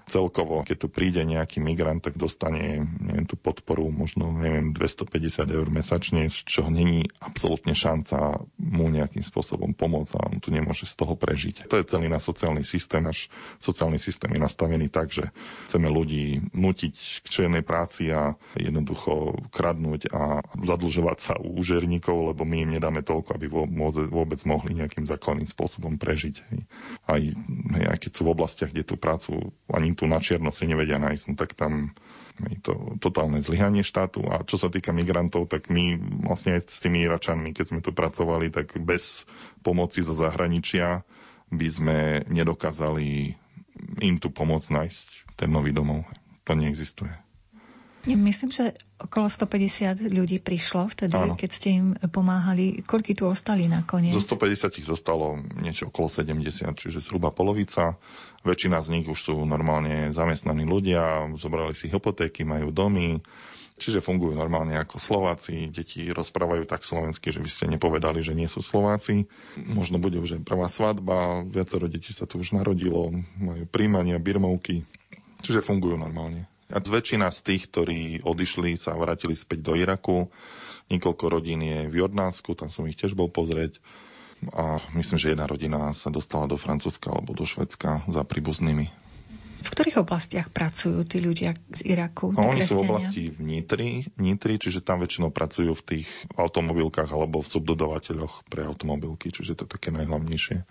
[0.09, 5.67] celkovo, keď tu príde nejaký migrant, tak dostane neviem, tú podporu možno neviem, 250 eur
[5.69, 11.13] mesačne, čo není absolútne šanca mu nejakým spôsobom pomôcť a on tu nemôže z toho
[11.13, 11.69] prežiť.
[11.69, 13.05] To je celý náš sociálny systém.
[13.05, 13.29] Náš
[13.61, 15.29] sociálny systém je nastavený tak, že
[15.69, 22.47] chceme ľudí nutiť k černej práci a jednoducho kradnúť a zadlžovať sa u úžerníkov, lebo
[22.47, 23.47] my im nedáme toľko, aby
[24.09, 26.41] vôbec mohli nejakým základným spôsobom prežiť.
[27.05, 27.21] Aj,
[27.93, 31.23] aj keď sú v oblastiach, kde tú prácu ani tu na čierno si nevedia nájsť,
[31.27, 31.91] no tak tam
[32.47, 34.23] je to totálne zlyhanie štátu.
[34.31, 37.91] A čo sa týka migrantov, tak my vlastne aj s tými Iračanmi, keď sme tu
[37.91, 39.27] pracovali, tak bez
[39.59, 41.03] pomoci zo zahraničia
[41.51, 41.97] by sme
[42.31, 43.35] nedokázali
[43.99, 46.07] im tu pomôcť nájsť ten nový domov.
[46.47, 47.11] To neexistuje.
[48.07, 51.35] Myslím, že okolo 150 ľudí prišlo vtedy, Áno.
[51.35, 52.79] keď ste im pomáhali.
[52.87, 54.15] Koľky tu ostali nakoniec?
[54.15, 57.99] Zo 150 zostalo niečo okolo 70, čiže zhruba polovica.
[58.47, 63.19] Väčšina z nich už sú normálne zamestnaní ľudia, zobrali si hypotéky, majú domy,
[63.75, 65.67] čiže fungujú normálne ako Slováci.
[65.67, 69.27] Deti rozprávajú tak slovensky, že by ste nepovedali, že nie sú Slováci.
[69.59, 74.87] Možno bude už aj prvá svadba, viacero detí sa tu už narodilo, majú príjmania, birmovky,
[75.43, 76.47] čiže fungujú normálne.
[76.69, 80.29] A väčšina z tých, ktorí odišli, sa vrátili späť do Iraku.
[80.93, 83.81] Niekoľko rodín je v Jordánsku, tam som ich tiež bol pozrieť.
[84.53, 89.09] A myslím, že jedna rodina sa dostala do Francúzska alebo do Švedska za príbuznými.
[89.59, 92.31] V ktorých oblastiach pracujú tí ľudia z Iraku?
[92.31, 96.07] No, oni sú v oblasti v Nitri, Nitri, čiže tam väčšinou pracujú v tých
[96.39, 100.63] automobilkách alebo v subdodávateľoch pre automobilky, čiže to je také najhlavnejšie.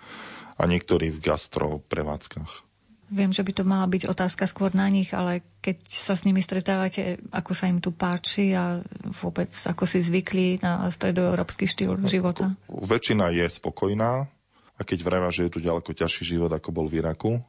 [0.56, 2.67] A niektorí v gastro prevádzkach.
[3.09, 6.44] Viem, že by to mala byť otázka skôr na nich, ale keď sa s nimi
[6.44, 8.85] stretávate, ako sa im tu páči a
[9.25, 12.53] vôbec ako si zvykli na stredoeurópsky štýl života?
[12.68, 14.29] Väčšina je spokojná
[14.77, 17.40] a keď vravia, že je tu ďaleko ťažší život, ako bol v Iraku,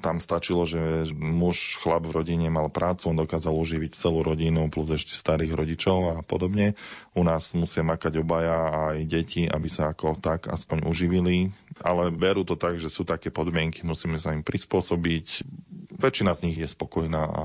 [0.00, 4.92] tam stačilo, že muž, chlap v rodine mal prácu, on dokázal uživiť celú rodinu plus
[4.92, 6.76] ešte starých rodičov a podobne.
[7.16, 11.48] U nás musia makať obaja aj deti, aby sa ako tak aspoň uživili.
[11.84, 15.44] Ale berú to tak, že sú také podmienky, musíme sa im prispôsobiť.
[15.96, 17.42] Väčšina z nich je spokojná a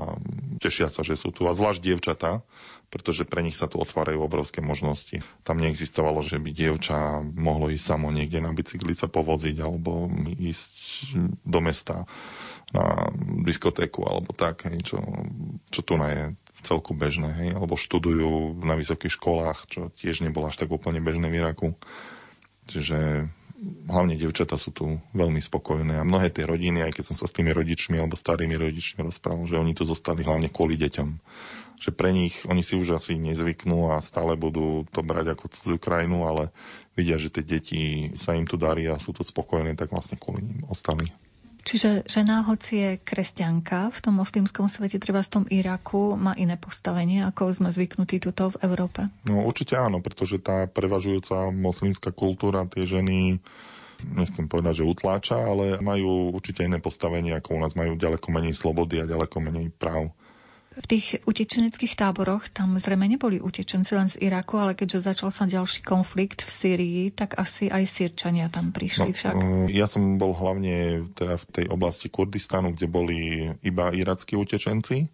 [0.60, 1.44] tešia sa, že sú tu.
[1.48, 2.40] A zvlášť dievčatá,
[2.92, 5.24] pretože pre nich sa tu otvárajú obrovské možnosti.
[5.44, 10.74] Tam neexistovalo, že by dievča mohlo ísť samo niekde na bicykli sa povoziť alebo ísť
[11.44, 12.04] do mesta
[12.72, 13.12] na
[13.44, 14.98] diskotéku alebo tak, hej, čo,
[15.68, 20.48] čo tu je v celku bežné, hej, alebo študujú na vysokých školách, čo tiež nebolo
[20.48, 21.76] až tak úplne bežné v Iraku.
[22.68, 23.28] Čiže
[23.86, 27.34] hlavne devčata sú tu veľmi spokojné a mnohé tie rodiny, aj keď som sa s
[27.34, 31.08] tými rodičmi alebo starými rodičmi rozprával, že oni tu zostali hlavne kvôli deťom.
[31.82, 35.76] Že pre nich, oni si už asi nezvyknú a stále budú to brať ako cudzú
[35.82, 36.54] krajinu, ale
[36.94, 37.82] vidia, že tie deti
[38.14, 41.10] sa im tu darí a sú tu spokojné, tak vlastne kvôli ním ostali.
[41.62, 46.58] Čiže žena, hoci je kresťanka v tom moslimskom svete, treba v tom Iraku, má iné
[46.58, 49.06] postavenie, ako sme zvyknutí tuto v Európe?
[49.30, 53.38] No určite áno, pretože tá prevažujúca moslimská kultúra tie ženy
[54.02, 58.54] nechcem povedať, že utláča, ale majú určite iné postavenie, ako u nás majú ďaleko menej
[58.58, 60.10] slobody a ďaleko menej práv.
[60.72, 65.44] V tých utečeneckých táboroch tam zrejme neboli utečenci len z Iraku, ale keďže začal sa
[65.44, 69.34] ďalší konflikt v Syrii, tak asi aj Sýrčania tam prišli no, však.
[69.68, 73.18] Ja som bol hlavne teda v tej oblasti Kurdistanu, kde boli
[73.60, 75.12] iba irackí utečenci.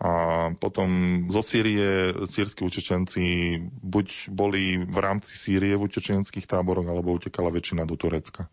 [0.00, 0.12] A
[0.58, 0.88] potom
[1.30, 3.22] zo Sýrie sírsky utečenci
[3.62, 8.50] buď boli v rámci Sýrie v utečenských táboroch, alebo utekala väčšina do Turecka.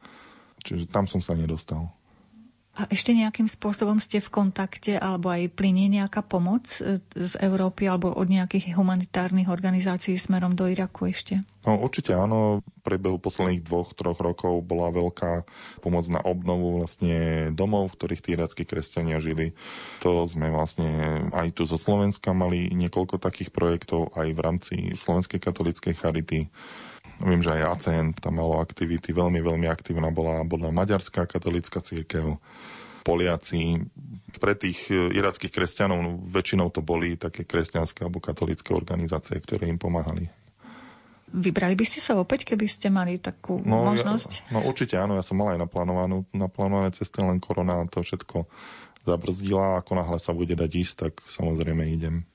[0.62, 1.97] Čiže tam som sa nedostal.
[2.78, 7.90] A ešte nejakým spôsobom ste v kontakte alebo aj plinie nejaká pomoc e, z Európy
[7.90, 11.42] alebo od nejakých humanitárnych organizácií smerom do Iraku ešte?
[11.66, 12.62] No, určite áno.
[12.62, 15.50] V priebehu posledných dvoch, troch rokov bola veľká
[15.82, 19.58] pomoc na obnovu vlastne domov, v ktorých tí irackí kresťania žili.
[20.06, 25.42] To sme vlastne aj tu zo Slovenska mali niekoľko takých projektov aj v rámci Slovenskej
[25.42, 26.48] katolíckej charity.
[27.18, 32.38] Viem, že aj ACN tam malo aktivity, veľmi, veľmi aktívna bola, bola Maďarská katolická církev,
[33.02, 33.88] Poliaci.
[34.38, 39.72] Pre tých e, irackých kresťanov no, väčšinou to boli také kresťanské alebo katolické organizácie, ktoré
[39.72, 40.28] im pomáhali.
[41.28, 44.48] Vybrali by ste sa opäť, keby ste mali takú no, možnosť?
[44.48, 48.48] Ja, no určite áno, ja som mal aj naplánovanú, naplánované cesty, len korona to všetko
[49.08, 49.80] zabrzdila.
[49.80, 52.28] Ako náhle sa bude dať ísť, tak samozrejme idem.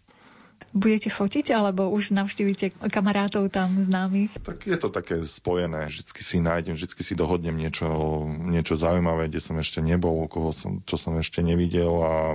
[0.73, 4.33] Budete fotiť, alebo už navštívite kamarátov tam známych?
[4.41, 5.93] Tak je to také spojené.
[5.93, 7.87] Vždycky si nájdem, vždycky si dohodnem niečo,
[8.25, 12.33] niečo zaujímavé, kde som ešte nebol, koho som, čo som ešte nevidel, a,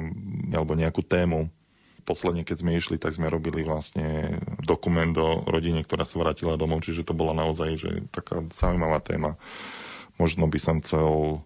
[0.54, 1.50] alebo nejakú tému.
[2.06, 6.86] Posledne, keď sme išli, tak sme robili vlastne dokument o rodine, ktorá sa vrátila domov,
[6.86, 9.36] čiže to bola naozaj že taká zaujímavá téma.
[10.22, 11.42] Možno by som chcel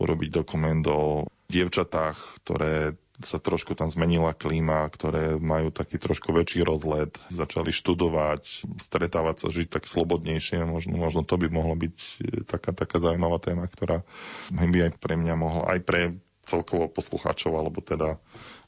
[0.00, 6.66] urobiť dokument o dievčatách, ktoré sa trošku tam zmenila klíma, ktoré majú taký trošku väčší
[6.66, 10.66] rozlet, začali študovať, stretávať sa, žiť tak slobodnejšie.
[10.66, 12.12] Možno, možno to by mohlo byť e,
[12.44, 14.04] taká, taká zaujímavá téma, ktorá
[14.52, 16.00] by aj pre mňa mohla, aj pre
[16.44, 18.18] celkovo poslucháčov, alebo teda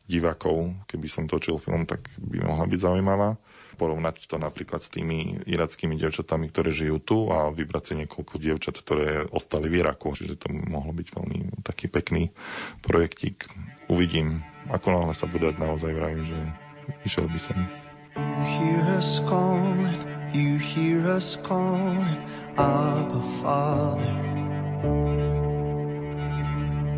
[0.06, 3.36] divákov, keby som točil film, tak by mohla byť zaujímavá
[3.74, 8.74] porovnať to napríklad s tými irackými dievčatami, ktoré žijú tu a vybrať si niekoľko dievčat,
[8.78, 10.14] ktoré ostali v Iraku.
[10.14, 12.30] Čiže to mohlo byť veľmi taký pekný
[12.80, 13.50] projektík.
[13.88, 14.40] Uvidím,
[14.72, 16.38] ako náhle sa bude naozaj vravím, že
[17.04, 17.58] išiel by som.
[18.16, 19.98] You hear us calling,
[20.32, 22.16] you hear us calling,
[22.56, 24.12] Abba Father.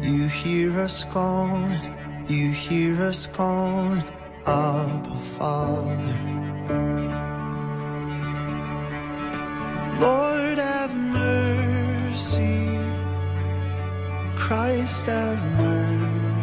[0.07, 1.75] You hear us calling,
[2.31, 4.05] you hear us calling,
[4.47, 6.15] Abba Father.
[9.99, 12.71] Lord have mercy,
[14.39, 16.16] Christ have mercy,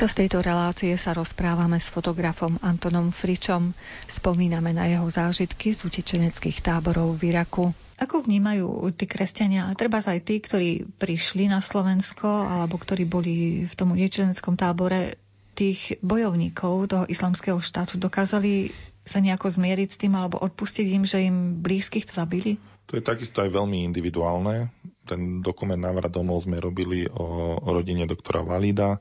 [0.00, 3.76] Počas tejto relácie sa rozprávame s fotografom Antonom Fričom.
[4.08, 7.68] Spomíname na jeho zážitky z utečeneckých táborov v Iraku.
[8.00, 13.74] Ako vnímajú tí kresťania, treba aj tí, ktorí prišli na Slovensko alebo ktorí boli v
[13.76, 15.20] tom utečeneckom tábore,
[15.52, 18.72] tých bojovníkov toho islamského štátu dokázali
[19.04, 22.56] sa nejako zmieriť s tým alebo odpustiť im, že im blízkych zabili?
[22.88, 24.72] To je takisto aj veľmi individuálne.
[25.04, 28.96] Ten dokument Návrat domov sme robili o, o rodine doktora Valida.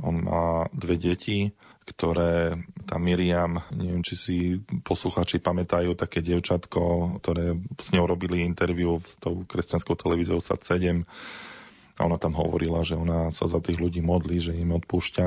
[0.00, 1.52] On má dve deti,
[1.84, 2.54] ktoré
[2.86, 4.36] tá Miriam, neviem, či si
[4.86, 11.02] posluchači pamätajú také dievčatko, ktoré s ňou robili interviu s tou kresťanskou televíziou SAT7
[11.98, 15.26] a ona tam hovorila, že ona sa za tých ľudí modlí, že im odpúšťa.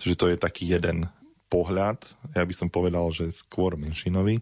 [0.00, 1.10] Takže to je taký jeden
[1.52, 2.00] pohľad,
[2.32, 4.40] ja by som povedal, že skôr menšinový.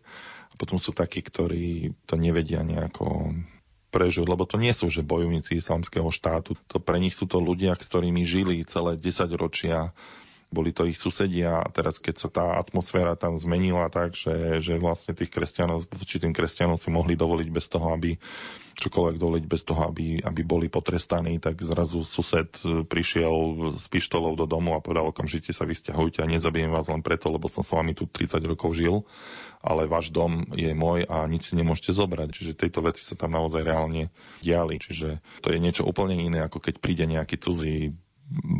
[0.52, 3.34] A potom sú takí, ktorí to nevedia nejako
[3.92, 6.56] prežiť, lebo to nie sú že bojovníci islamského štátu.
[6.72, 9.92] To pre nich sú to ľudia, s ktorými žili celé 10 ročia,
[10.52, 14.76] boli to ich susedia a teraz keď sa tá atmosféra tam zmenila tak, že, že
[14.76, 18.20] vlastne tých kresťanov, či tým kresťanom si mohli dovoliť bez toho, aby
[18.76, 22.52] čokoľvek dovoliť bez toho, aby, aby boli potrestaní, tak zrazu sused
[22.88, 27.32] prišiel s pištolou do domu a povedal okamžite sa vysťahujte a nezabijem vás len preto,
[27.32, 29.04] lebo som s vami tu 30 rokov žil,
[29.60, 32.28] ale váš dom je môj a nič si nemôžete zobrať.
[32.32, 34.80] Čiže tejto veci sa tam naozaj reálne diali.
[34.80, 37.94] Čiže to je niečo úplne iné, ako keď príde nejaký cudzí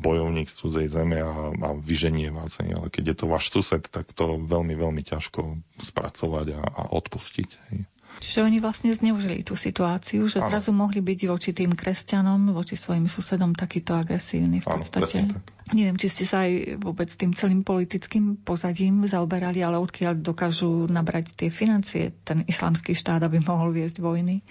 [0.03, 2.61] bojovník z cudzej zeme a, a vyženie vás.
[2.61, 7.49] Ale keď je to váš sused, tak to veľmi, veľmi ťažko spracovať a, a odpustiť.
[7.73, 7.89] Hej.
[8.21, 10.53] Čiže oni vlastne zneužili tú situáciu, že ano.
[10.53, 15.27] zrazu mohli byť voči tým kresťanom, voči svojim susedom takýto agresívny v podstate.
[15.27, 15.41] Ano,
[15.73, 21.33] Neviem, či ste sa aj vôbec tým celým politickým pozadím zaoberali, ale odkiaľ dokážu nabrať
[21.33, 24.45] tie financie ten islamský štát, aby mohol viesť vojny.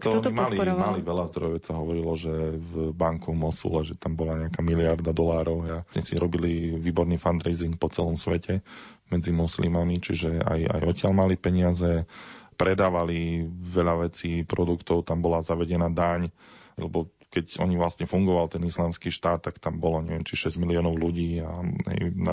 [0.00, 4.36] To, to mali, mali veľa zdrojov, sa hovorilo, že v banku Mosule, že tam bola
[4.46, 5.66] nejaká miliarda dolárov.
[5.66, 8.64] Ja si robili výborný fundraising po celom svete
[9.12, 12.08] medzi moslimami, čiže aj, aj odtiaľ mali peniaze,
[12.54, 16.30] predávali veľa vecí, produktov, tam bola zavedená daň,
[16.78, 20.94] lebo keď oni vlastne fungoval ten islamský štát, tak tam bolo neviem, či 6 miliónov
[20.94, 21.66] ľudí a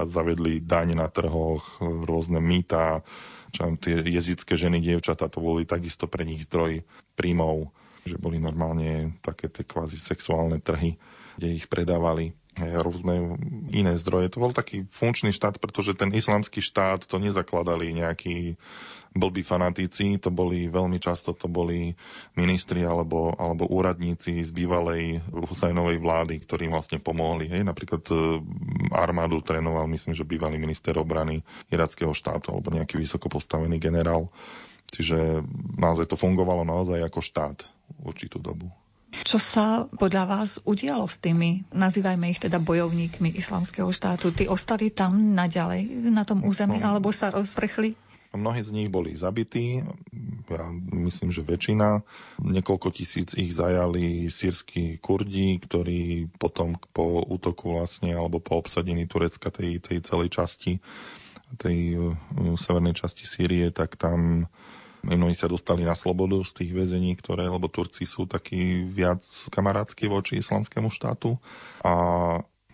[0.06, 3.02] zavedli daň na trhoch, rôzne mýta,
[3.52, 6.82] čo tie jezické ženy, dievčatá, to boli takisto pre nich zdroj
[7.14, 7.70] príjmov,
[8.08, 10.98] že boli normálne také tie kvázi sexuálne trhy,
[11.38, 13.40] kde ich predávali rôzne
[13.72, 14.36] iné zdroje.
[14.36, 18.60] To bol taký funkčný štát, pretože ten islamský štát to nezakladali nejakí
[19.12, 21.92] blbí fanatici, to boli veľmi často to boli
[22.40, 27.52] ministri alebo, alebo úradníci z bývalej Husajnovej vlády, ktorí vlastne pomohli.
[27.52, 28.40] Hej, napríklad e,
[28.96, 34.32] armádu trénoval, myslím, že bývalý minister obrany irackého štátu alebo nejaký vysoko postavený generál.
[34.92, 35.44] Čiže
[35.76, 37.68] naozaj to fungovalo naozaj ako štát
[38.00, 38.72] určitú dobu.
[39.12, 44.32] Čo sa podľa vás udialo s tými, nazývajme ich teda bojovníkmi islamského štátu?
[44.32, 46.96] Tí ostali tam naďalej na tom území, no.
[46.96, 48.00] alebo sa rozprchli?
[48.32, 49.84] Mnohí z nich boli zabití,
[50.48, 52.00] ja myslím, že väčšina.
[52.40, 59.52] Niekoľko tisíc ich zajali sírsky kurdi, ktorí potom po útoku vlastne, alebo po obsadení Turecka
[59.52, 60.80] tej, tej celej časti,
[61.60, 62.16] tej uh,
[62.56, 64.48] severnej časti Sýrie, tak tam
[65.02, 70.06] Mnohí sa dostali na slobodu z tých väzení, ktoré, lebo Turci sú takí viac kamarátsky
[70.06, 71.42] voči islamskému štátu.
[71.82, 71.94] A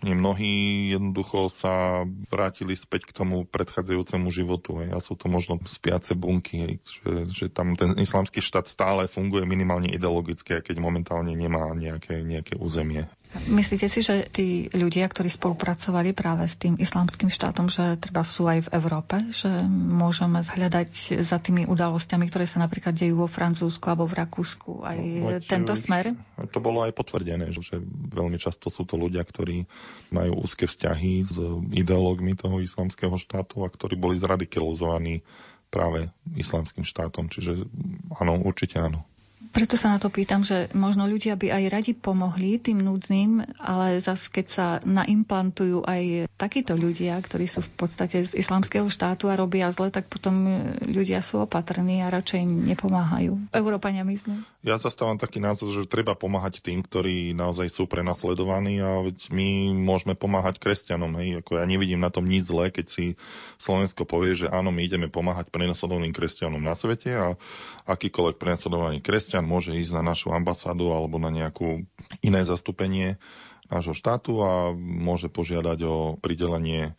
[0.05, 4.77] Mnohí jednoducho sa vrátili späť k tomu predchádzajúcemu životu.
[4.85, 4.89] Hej.
[4.93, 6.73] A sú to možno spiace bunky, hej.
[6.85, 12.21] Že, že tam ten islamský štát stále funguje minimálne ideologicky, aj keď momentálne nemá nejaké,
[12.21, 13.09] nejaké územie.
[13.47, 18.47] Myslíte si, že tí ľudia, ktorí spolupracovali práve s tým islamským štátom, že treba sú
[18.47, 23.83] aj v Európe, že môžeme zhľadať za tými udalosťami, ktoré sa napríklad dejú vo Francúzsku
[23.87, 26.15] alebo v Rakúsku, aj no, tento smer?
[26.39, 27.79] To bolo aj potvrdené, že
[28.11, 29.67] veľmi často sú to ľudia, ktorí
[30.09, 31.35] majú úzke vzťahy s
[31.75, 35.21] ideológmi toho islamského štátu a ktorí boli zradikalizovaní
[35.67, 36.07] práve
[36.39, 37.27] islamským štátom.
[37.27, 37.67] Čiže
[38.23, 39.03] áno, určite áno.
[39.51, 43.97] Preto sa na to pýtam, že možno ľudia by aj radi pomohli tým núdznym, ale
[43.97, 49.39] zase keď sa naimplantujú aj takíto ľudia, ktorí sú v podstate z islamského štátu a
[49.39, 50.37] robia zle, tak potom
[50.85, 53.51] ľudia sú opatrní a radšej nepomáhajú.
[53.55, 54.45] Európania myslím.
[54.67, 58.99] Ja zastávam taký názor, že treba pomáhať tým, ktorí naozaj sú prenasledovaní a
[59.31, 61.15] my môžeme pomáhať kresťanom.
[61.23, 61.39] Hej.
[61.39, 63.05] Ako ja nevidím na tom nič zlé, keď si
[63.63, 67.25] Slovensko povie, že áno, my ideme pomáhať prenasledovaným kresťanom na svete a
[67.87, 71.87] akýkoľvek prenasledovaný kresťan môže ísť na našu ambasádu alebo na nejakú
[72.19, 73.15] iné zastúpenie
[73.71, 76.95] nášho štátu a môže požiadať o pridelenie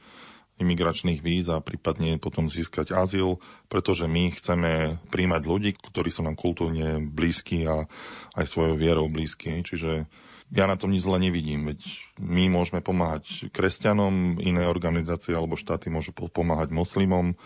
[0.59, 3.39] imigračných víz a prípadne potom získať azyl,
[3.71, 7.87] pretože my chceme príjmať ľudí, ktorí sú nám kultúrne blízki a
[8.35, 9.63] aj svojou vierou blízki.
[9.63, 10.11] Čiže
[10.51, 11.81] ja na tom nič zle nevidím, veď
[12.19, 17.37] my môžeme pomáhať kresťanom, iné organizácie alebo štáty môžu pomáhať moslimom,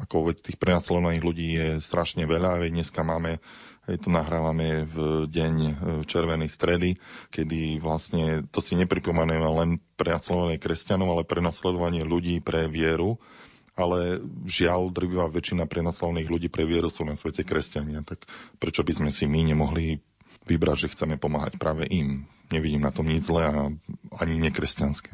[0.00, 3.38] ako veď tých prenasledovaných ľudí je strašne veľa, veď dneska máme
[3.94, 5.72] to nahrávame v deň e,
[6.02, 6.98] Červenej stredy,
[7.30, 13.22] kedy vlastne to si nepripomíname len prenasledovanie kresťanov, ale prenasledovanie ľudí pre vieru.
[13.76, 18.02] Ale žiaľ, drvivá väčšina prenasledovaných ľudí pre vieru sú na svete kresťania.
[18.02, 18.24] Tak
[18.58, 20.00] prečo by sme si my nemohli
[20.48, 22.24] vybrať, že chceme pomáhať práve im?
[22.50, 23.68] Nevidím na tom nič zlé a
[24.16, 25.12] ani nekresťanské.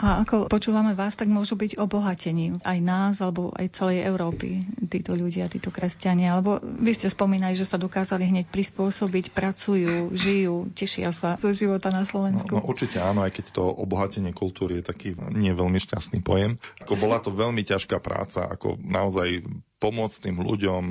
[0.00, 5.12] A ako počúvame vás, tak môžu byť obohatením aj nás, alebo aj celej Európy, títo
[5.12, 6.32] ľudia, títo kresťania.
[6.32, 11.92] Alebo vy ste spomínali, že sa dokázali hneď prispôsobiť, pracujú, žijú, tešia sa zo života
[11.92, 12.56] na Slovensku.
[12.56, 16.56] No, no určite áno, aj keď to obohatenie kultúry je taký nie veľmi šťastný pojem.
[16.80, 19.44] Ako bola to veľmi ťažká práca, ako naozaj
[19.82, 20.84] pomôcť tým ľuďom.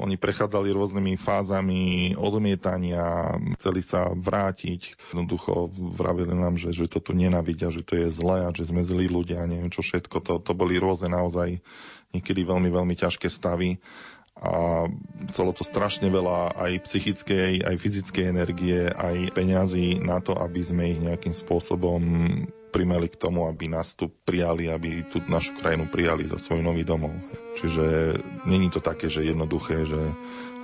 [0.00, 1.80] Oni prechádzali rôznymi fázami
[2.16, 5.12] odmietania, chceli sa vrátiť.
[5.12, 8.80] Jednoducho vravili nám, že, že to tu nenavidia, že to je zlé a že sme
[8.80, 10.16] zlí ľudia, neviem čo všetko.
[10.24, 11.60] To, to boli rôzne naozaj
[12.16, 13.76] niekedy veľmi, veľmi ťažké stavy
[14.40, 14.88] a
[15.28, 20.96] chcelo to strašne veľa aj psychickej, aj fyzickej energie, aj peňazí na to, aby sme
[20.96, 22.00] ich nejakým spôsobom
[22.72, 26.86] primeli k tomu, aby nás tu prijali, aby tú našu krajinu prijali za svoj nový
[26.86, 27.12] domov.
[27.60, 28.16] Čiže
[28.48, 30.00] není to také, že jednoduché, že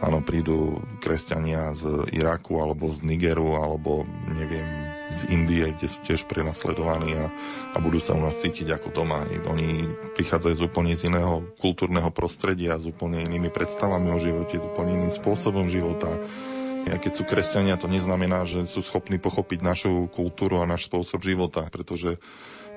[0.00, 6.26] áno, prídu kresťania z Iraku alebo z Nigeru alebo neviem, z Indie, kde sú tiež
[6.26, 7.30] prenasledovaní a,
[7.72, 9.26] a budú sa u nás cítiť ako doma.
[9.46, 9.86] Oni
[10.18, 14.98] prichádzajú z úplne z iného kultúrneho prostredia, s úplne inými predstavami o živote, s úplne
[14.98, 16.10] iným spôsobom života
[16.86, 21.18] a keď sú kresťania, to neznamená, že sú schopní pochopiť našu kultúru a náš spôsob
[21.26, 22.22] života, pretože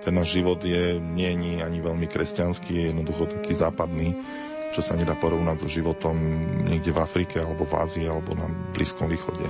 [0.02, 4.18] ten náš život je nie je ani veľmi kresťanský, je jednoducho taký západný,
[4.74, 6.18] čo sa nedá porovnať so životom
[6.66, 9.46] niekde v Afrike alebo v Ázii alebo na Blízkom východe.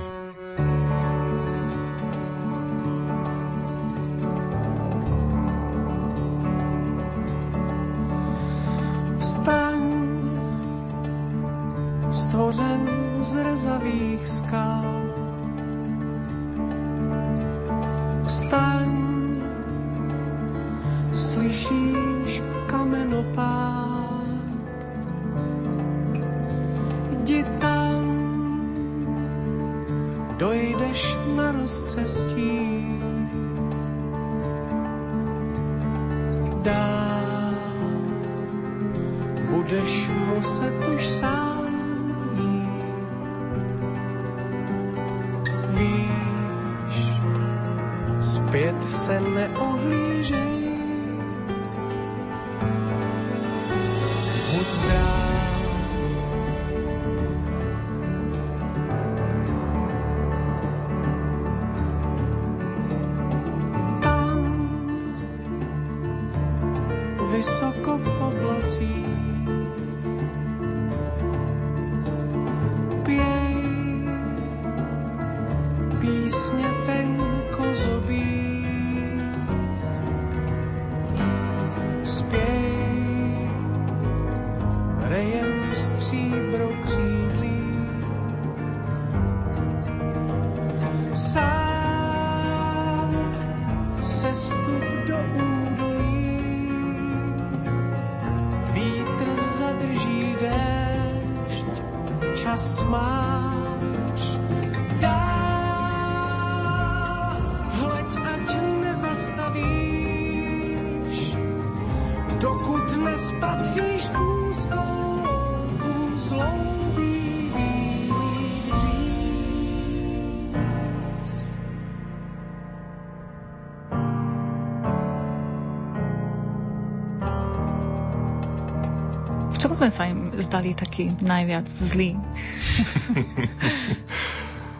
[129.80, 132.12] Sme sa im zdali taký najviac zlý?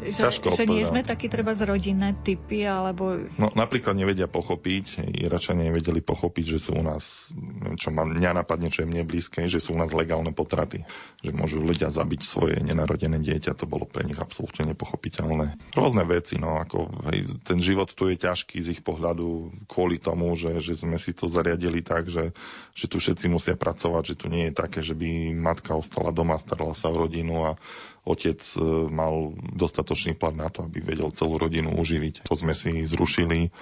[0.05, 3.17] že, Ťažko že nie sme takí treba z rodinné typy, alebo...
[3.41, 7.33] No napríklad nevedia pochopiť, Iračania nevedeli pochopiť, že sú u nás,
[7.81, 10.85] čo ma mňa napadne, čo je mne blízke, že sú u nás legálne potraty.
[11.25, 15.57] Že môžu ľudia zabiť svoje nenarodené dieťa, to bolo pre nich absolútne nepochopiteľné.
[15.73, 20.29] Rôzne veci, no ako hej, ten život tu je ťažký z ich pohľadu kvôli tomu,
[20.37, 22.37] že, že sme si to zariadili tak, že,
[22.77, 26.37] že tu všetci musia pracovať, že tu nie je také, že by matka ostala doma,
[26.37, 27.57] starala sa o rodinu a
[28.05, 28.61] otec e,
[28.93, 32.29] mal dostatočný plat na to, aby vedel celú rodinu uživiť.
[32.29, 33.53] To sme si zrušili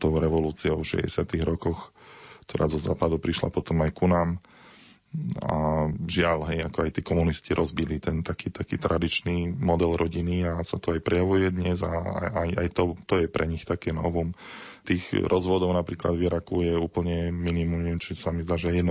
[0.00, 1.28] tou revolúciou v 60.
[1.44, 1.92] rokoch,
[2.46, 4.38] ktorá zo západu prišla potom aj ku nám.
[5.40, 10.60] A žiaľ, hej, ako aj tí komunisti rozbili ten taký, taký tradičný model rodiny a
[10.60, 11.92] sa to aj prejavuje dnes a
[12.36, 14.36] aj, aj to, to je pre nich také novum
[14.86, 18.86] Tých rozvodov napríklad v Iraku je úplne minimum, neviem, či sa mi zdá, že 1%,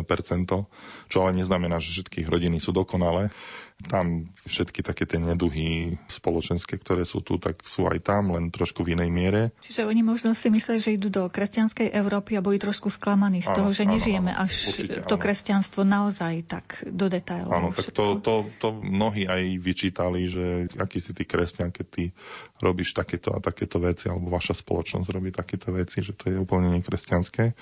[1.08, 3.32] čo ale neznamená, že všetkých rodiny sú dokonalé.
[3.76, 8.88] Tam všetky také tie neduhy spoločenské, ktoré sú tu, tak sú aj tam, len trošku
[8.88, 9.42] v inej miere.
[9.60, 13.52] Čiže oni možno si mysleli, že idú do kresťanskej Európy a boli trošku sklamaní z
[13.52, 15.24] toho, áno, že nežijeme áno, až určite, to áno.
[15.28, 17.52] kresťanstvo naozaj tak do detailov.
[17.52, 22.04] Áno, tak to, to, to mnohí aj vyčítali, že aký si ty kresťan, keď ty
[22.64, 26.74] robíš takéto a takéto veci, alebo vaša spoločnosť robí takéto veci, že to je úplne
[26.80, 27.54] nekresťanské.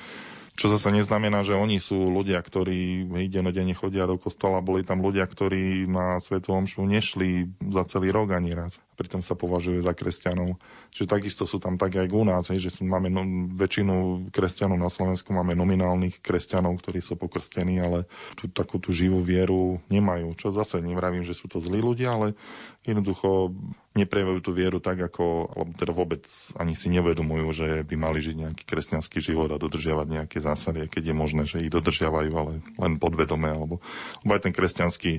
[0.53, 4.61] Čo zase neznamená, že oni sú ľudia, ktorí denne chodia do kostola.
[4.61, 8.77] Boli tam ľudia, ktorí na Svetu Omšu nešli za celý rok ani raz.
[8.93, 10.61] Pritom sa považujú za kresťanov.
[10.93, 13.25] Čiže takisto sú tam tak aj u nás, že máme no,
[13.57, 18.05] väčšinu kresťanov na Slovensku, máme nominálnych kresťanov, ktorí sú pokrstení, ale
[18.37, 20.37] tú, takú tú živú vieru nemajú.
[20.37, 22.37] Čo zase nevravím, že sú to zlí ľudia, ale
[22.85, 23.57] jednoducho
[23.93, 26.25] neprejavujú tú vieru tak, ako, alebo teda vôbec
[26.57, 31.13] ani si nevedomujú, že by mali žiť nejaký kresťanský život a dodržiavať nejaké zásady, keď
[31.13, 33.85] je možné, že ich dodržiavajú, ale len podvedome, alebo,
[34.25, 35.11] aj ten kresťanský,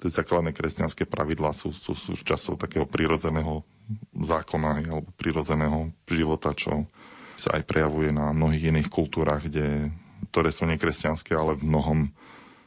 [0.00, 3.68] tie základné kresťanské pravidlá sú, sú, sú časov takého prirodzeného
[4.16, 6.88] zákona alebo prirodzeného života, čo
[7.36, 9.92] sa aj prejavuje na mnohých iných kultúrach, kde,
[10.32, 11.98] ktoré sú nekresťanské, ale v mnohom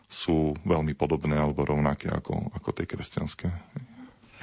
[0.05, 3.49] sú veľmi podobné alebo rovnaké ako, ako tie kresťanské.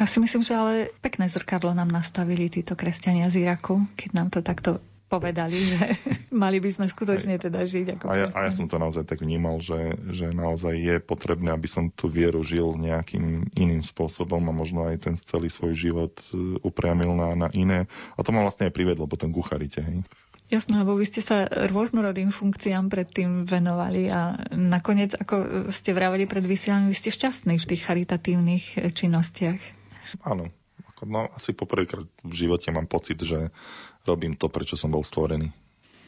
[0.03, 4.34] Ja si myslím, že ale pekné zrkadlo nám nastavili títo kresťania z Iraku, keď nám
[4.34, 5.78] to takto povedali, že
[6.42, 9.22] mali by sme skutočne teda žiť ako a ja, a ja som to naozaj tak
[9.22, 14.50] vnímal, že, že naozaj je potrebné, aby som tú vieru žil nejakým iným spôsobom a
[14.50, 17.86] možno aj ten celý svoj život e, upriamil na, na iné.
[18.18, 19.86] A to ma vlastne aj privedlo potom ku charite.
[19.86, 20.03] Hej.
[20.50, 26.42] Jasné, lebo vy ste sa rôznorodým funkciám predtým venovali a nakoniec, ako ste vraveli pred
[26.42, 29.82] vysielaním, vy ste šťastní v tých charitatívnych činnostiach.
[30.20, 30.52] Áno.
[31.02, 33.50] No, asi poprvýkrát v živote mám pocit, že
[34.06, 35.50] robím to, prečo som bol stvorený.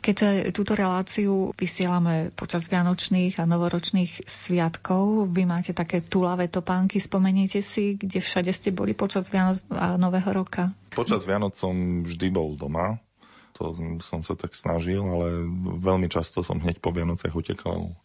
[0.05, 7.65] Keďže túto reláciu vysielame počas Vianočných a novoročných sviatkov, vy máte také tulavé topánky, spomeniete
[7.65, 10.77] si, kde všade ste boli počas Vianoc a Nového roka?
[10.93, 13.01] Počas Vianoc som vždy bol doma,
[13.57, 13.71] to
[14.05, 15.47] som sa tak snažil, ale
[15.81, 17.97] veľmi často som hneď po Vianociach utekal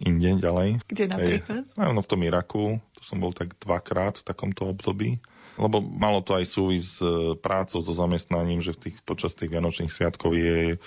[0.00, 0.80] inde ďalej.
[0.88, 1.62] Kde napríklad?
[1.76, 2.64] Aj, no v tom Iraku,
[2.96, 5.20] to som bol tak dvakrát v takomto období.
[5.60, 9.52] Lebo malo to aj súvis s e, prácou, so zamestnaním, že v tých, počas tých
[9.52, 10.80] Vianočných sviatkov je,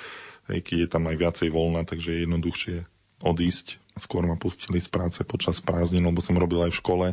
[0.49, 2.75] keď je tam aj viacej voľna, takže je jednoduchšie
[3.21, 3.77] odísť.
[4.01, 7.07] Skôr ma pustili z práce počas prázdnin, lebo som robil aj v škole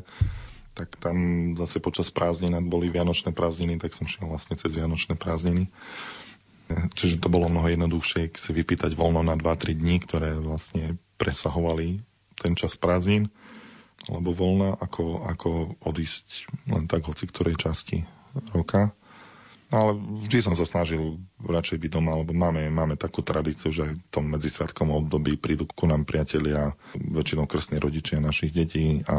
[0.73, 1.17] tak tam
[1.53, 5.69] zase počas prázdnin boli Vianočné prázdniny, tak som šiel vlastne cez Vianočné prázdniny.
[6.97, 12.03] Čiže to bolo mnoho jednoduchšie si vypýtať voľno na 2-3 dní, ktoré vlastne presahovali
[12.35, 13.31] ten čas prázdnin
[14.11, 15.51] alebo voľna, ako, ako
[15.87, 16.27] odísť
[16.67, 18.03] len tak hoci ktorej časti
[18.51, 18.91] roka.
[19.73, 24.05] Ale vždy som sa snažil radšej byť doma, lebo máme, máme takú tradíciu, že v
[24.13, 29.17] tom medzisviatkom období prídu ku nám priatelia, väčšinou krstní rodičia našich detí a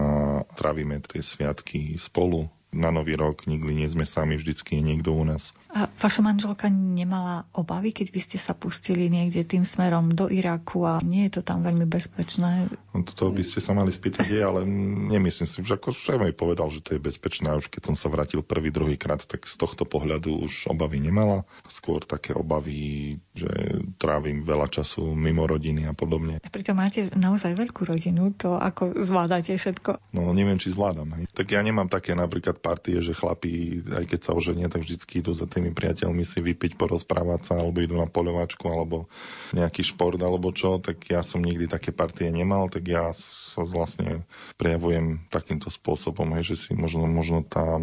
[0.53, 5.23] trávime tie sviatky spolu na nový rok nikdy nie sme sami, vždycky je niekto u
[5.23, 5.53] nás.
[5.73, 10.85] A vaša manželka nemala obavy, keď by ste sa pustili niekde tým smerom do Iraku
[10.85, 12.69] a nie je to tam veľmi bezpečné?
[12.93, 14.65] No toto by ste sa mali spýtať je, ale
[15.09, 17.53] nemyslím si, že ako aj mi povedal, že to je bezpečné.
[17.57, 21.45] Už keď som sa vrátil prvý, druhý krát, tak z tohto pohľadu už obavy nemala.
[21.65, 23.49] Skôr také obavy, že
[23.97, 26.41] trávim veľa času mimo rodiny a podobne.
[26.41, 30.13] A pritom máte naozaj veľkú rodinu, to ako zvládate všetko?
[30.13, 31.13] No neviem, či zvládam.
[31.17, 31.29] Hej.
[31.33, 35.35] Tak ja nemám také napríklad partie, že chlapí, aj keď sa oženia, tak vždycky idú
[35.35, 39.11] za tými priateľmi si vypiť, porozprávať sa, alebo idú na poľovačku, alebo
[39.51, 44.23] nejaký šport, alebo čo, tak ja som nikdy také partie nemal, tak ja sa vlastne
[44.55, 47.75] prejavujem takýmto spôsobom, hej, že si možno, možno tá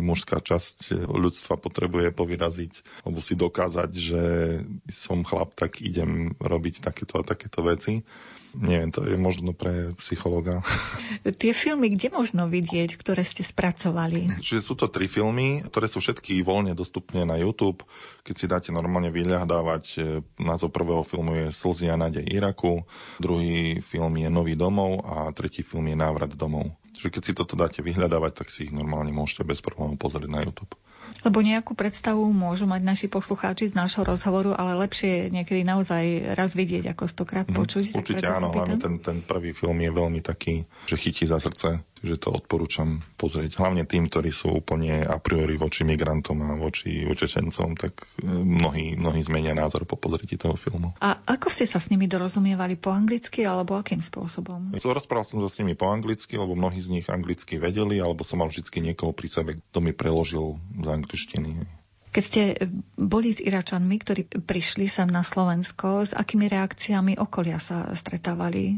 [0.00, 4.22] mužská časť ľudstva potrebuje povyraziť, alebo si dokázať, že
[4.88, 8.02] som chlap, tak idem robiť takéto a takéto veci.
[8.52, 10.60] Neviem, to je možno pre psychologa.
[11.24, 14.28] Tie filmy, kde možno vidieť, ktoré ste spracovali?
[14.44, 17.80] Čiže sú to tri filmy, ktoré sú všetky voľne dostupné na YouTube.
[18.28, 19.98] Keď si dáte normálne vyľahdávať, e,
[20.36, 22.84] názov prvého filmu je Slzy a nádej Iraku,
[23.16, 26.76] druhý film je Nový domov a tretí film je Návrat domov.
[26.92, 30.44] Čiže keď si toto dáte vyhľadávať, tak si ich normálne môžete bez problémov pozrieť na
[30.44, 30.76] YouTube.
[31.20, 36.34] Lebo nejakú predstavu môžu mať naši poslucháči z nášho rozhovoru, ale lepšie je niekedy naozaj
[36.34, 37.56] raz vidieť, ako stokrát mhm.
[37.56, 37.84] počuť.
[37.92, 41.84] Mm, určite áno, hlavne ten, ten prvý film je veľmi taký, že chytí za srdce
[42.02, 43.56] že to odporúčam pozrieť.
[43.62, 48.98] Hlavne tým, ktorí sú úplne a priori voči migrantom a voči utečencom, tak e, mnohí,
[48.98, 50.92] mnohí zmenia názor po pozretí toho filmu.
[50.98, 52.74] A ako ste sa s nimi dorozumievali?
[52.74, 54.74] Po anglicky alebo akým spôsobom?
[54.74, 58.42] Rozprával som sa s nimi po anglicky, lebo mnohí z nich anglicky vedeli, alebo som
[58.42, 61.50] mal vždy niekoho pri sebe, kto mi preložil z angličtiny.
[62.12, 62.42] Keď ste
[63.00, 68.76] boli s Iračanmi, ktorí prišli sem na Slovensko, s akými reakciami okolia sa stretávali?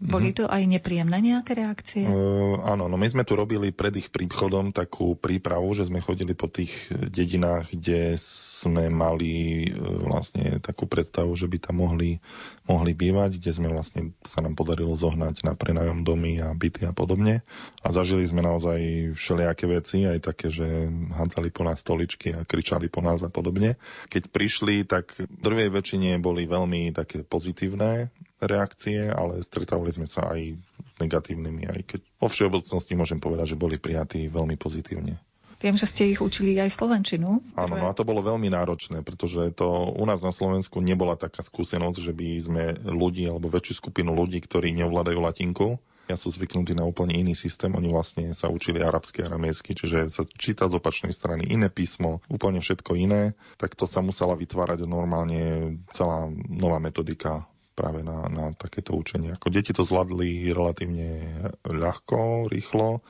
[0.00, 2.08] Boli to aj nepríjemné nejaké reakcie?
[2.08, 6.32] Uh, áno, no my sme tu robili pred ich príchodom takú prípravu, že sme chodili
[6.32, 12.16] po tých dedinách, kde sme mali uh, vlastne takú predstavu, že by tam mohli,
[12.64, 16.96] mohli bývať, kde sme vlastne sa nám podarilo zohnať na prenajom domy a byty a
[16.96, 17.44] podobne.
[17.84, 22.88] A zažili sme naozaj všelijaké veci, aj také, že hádzali po nás stoličky a kričali
[22.88, 23.76] po nás a podobne.
[24.08, 28.08] Keď prišli, tak v druhej väčšine boli veľmi také pozitívne
[28.40, 33.60] reakcie, ale stretávali sme sa aj s negatívnymi, aj keď vo všeobecnosti môžem povedať, že
[33.60, 35.20] boli prijatí veľmi pozitívne.
[35.60, 37.44] Viem, že ste ich učili aj slovenčinu.
[37.52, 41.44] Áno, no a to bolo veľmi náročné, pretože to u nás na Slovensku nebola taká
[41.44, 45.76] skúsenosť, že by sme ľudí alebo väčšiu skupinu ľudí, ktorí neovládajú latinku,
[46.10, 47.70] ja sú zvyknutí na úplne iný systém.
[47.70, 52.18] Oni vlastne sa učili arabsky a aramejsky, čiže sa číta z opačnej strany iné písmo,
[52.26, 53.38] úplne všetko iné.
[53.62, 57.46] Tak to sa musela vytvárať normálne celá nová metodika
[57.80, 59.32] práve na, na takéto učenie.
[59.32, 63.00] Ako deti to zvládli relatívne ľahko, rýchlo,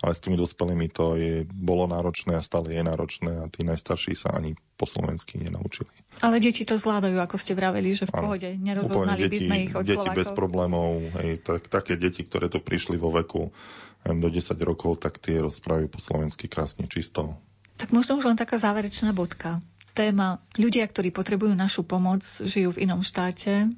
[0.00, 4.14] ale s tými dospelými to je, bolo náročné a stále je náročné a tí najstarší
[4.16, 5.92] sa ani po slovensky nenaučili.
[6.24, 9.74] Ale deti to zvládajú, ako ste vraveli, že v pohode nerozoznali deti, by sme ich
[9.76, 10.16] od Deti Slovákov.
[10.16, 13.52] bez problémov, hej, tak, také deti, ktoré to prišli vo veku
[14.00, 17.36] do 10 rokov, tak tie rozprávajú po slovensky krásne čisto.
[17.76, 19.60] Tak možno už len taká záverečná bodka.
[19.92, 23.68] Téma ľudia, ktorí potrebujú našu pomoc, žijú v inom štáte,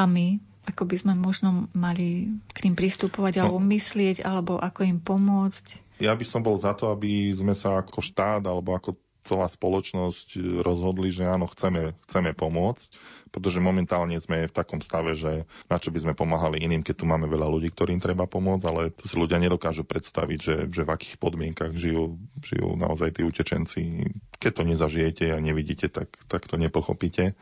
[0.00, 4.96] a my, ako by sme možno mali k ním pristupovať alebo myslieť, alebo ako im
[4.96, 6.00] pomôcť?
[6.00, 10.40] Ja by som bol za to, aby sme sa ako štát alebo ako celá spoločnosť
[10.64, 12.88] rozhodli, že áno, chceme, chceme pomôcť,
[13.28, 17.04] pretože momentálne sme v takom stave, že na čo by sme pomáhali iným, keď tu
[17.04, 20.92] máme veľa ľudí, ktorým treba pomôcť, ale to si ľudia nedokážu predstaviť, že, že v
[20.96, 24.08] akých podmienkach žijú, žijú naozaj tí utečenci.
[24.40, 27.36] Keď to nezažijete a nevidíte, tak, tak to nepochopíte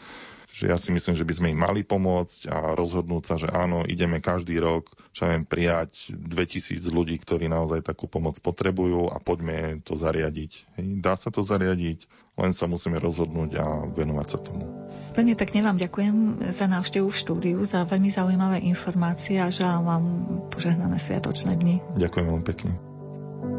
[0.58, 3.86] že ja si myslím, že by sme im mali pomôcť a rozhodnúť sa, že áno,
[3.86, 9.78] ideme každý rok, čo viem, prijať 2000 ľudí, ktorí naozaj takú pomoc potrebujú a poďme
[9.86, 10.52] to zariadiť.
[10.74, 12.10] Hej, dá sa to zariadiť,
[12.42, 14.66] len sa musíme rozhodnúť a venovať sa tomu.
[15.14, 16.16] Veľmi pekne vám ďakujem
[16.50, 20.04] za návštevu v štúdiu, za veľmi zaujímavé informácie a želám vám
[20.50, 21.78] požehnané sviatočné dni.
[21.94, 22.72] Ďakujem veľmi pekne.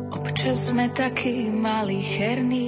[0.10, 2.68] Občas sme takí malí herní,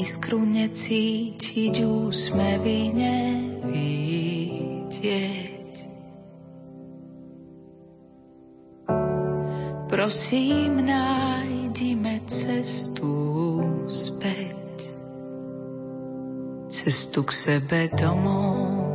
[0.00, 4.00] Iskru necítiť, úsmevy nevidieť.
[9.92, 13.12] Prosím, nájdime cestu
[13.92, 14.88] späť,
[16.72, 18.89] cestu k sebe domov.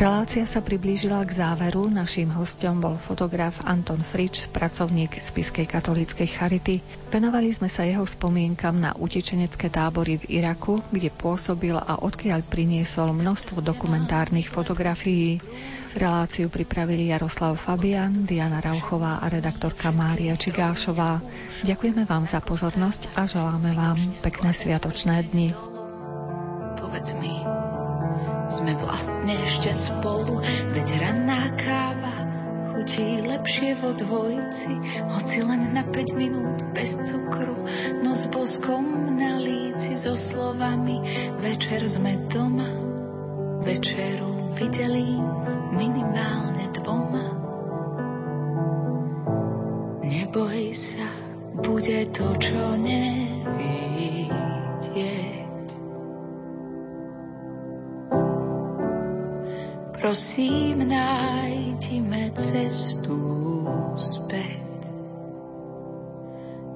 [0.00, 1.92] Relácia sa priblížila k záveru.
[1.92, 6.80] Naším hostom bol fotograf Anton Frič, pracovník Spiskej katolíckej charity.
[7.12, 13.12] Venovali sme sa jeho spomienkam na utečenecké tábory v Iraku, kde pôsobil a odkiaľ priniesol
[13.12, 15.36] množstvo dokumentárnych fotografií.
[15.92, 21.20] Reláciu pripravili Jaroslav Fabian, Diana Rauchová a redaktorka Mária Čigášová.
[21.68, 25.52] Ďakujeme vám za pozornosť a želáme vám pekné sviatočné dni.
[26.80, 27.59] Povedz mi,
[28.50, 30.42] sme vlastne ešte spolu,
[30.74, 32.30] veď ranná káva
[32.74, 34.74] chutí lepšie vo dvojici,
[35.06, 37.62] hoci len na 5 minút bez cukru,
[38.02, 40.98] no s boskom na líci so slovami,
[41.38, 42.66] večer sme doma,
[43.62, 45.14] večeru videli
[45.76, 47.26] minimálne dvoma.
[50.02, 51.06] Neboj sa,
[51.60, 54.10] bude to, čo nevidieť.
[60.00, 63.20] Prosím, nájdime cestu
[64.00, 64.64] späť,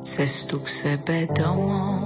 [0.05, 2.05] cestu k sebe domov,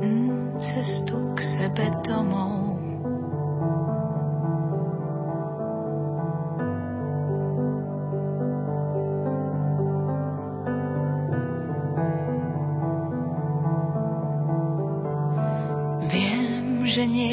[0.00, 2.61] mm, cestu k sebe domov.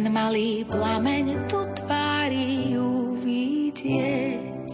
[0.00, 4.72] Len malý plameň do tvári uvidieť.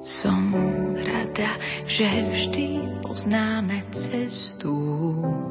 [0.00, 0.56] Som
[0.96, 1.52] rada,
[1.84, 2.68] že vždy
[3.04, 4.72] poznáme cestu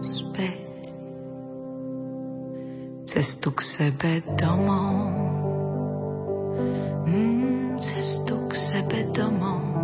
[0.01, 0.97] späť.
[3.05, 5.13] Cestu k sebe domov.
[7.05, 9.76] Mm, cestu k sebe domov.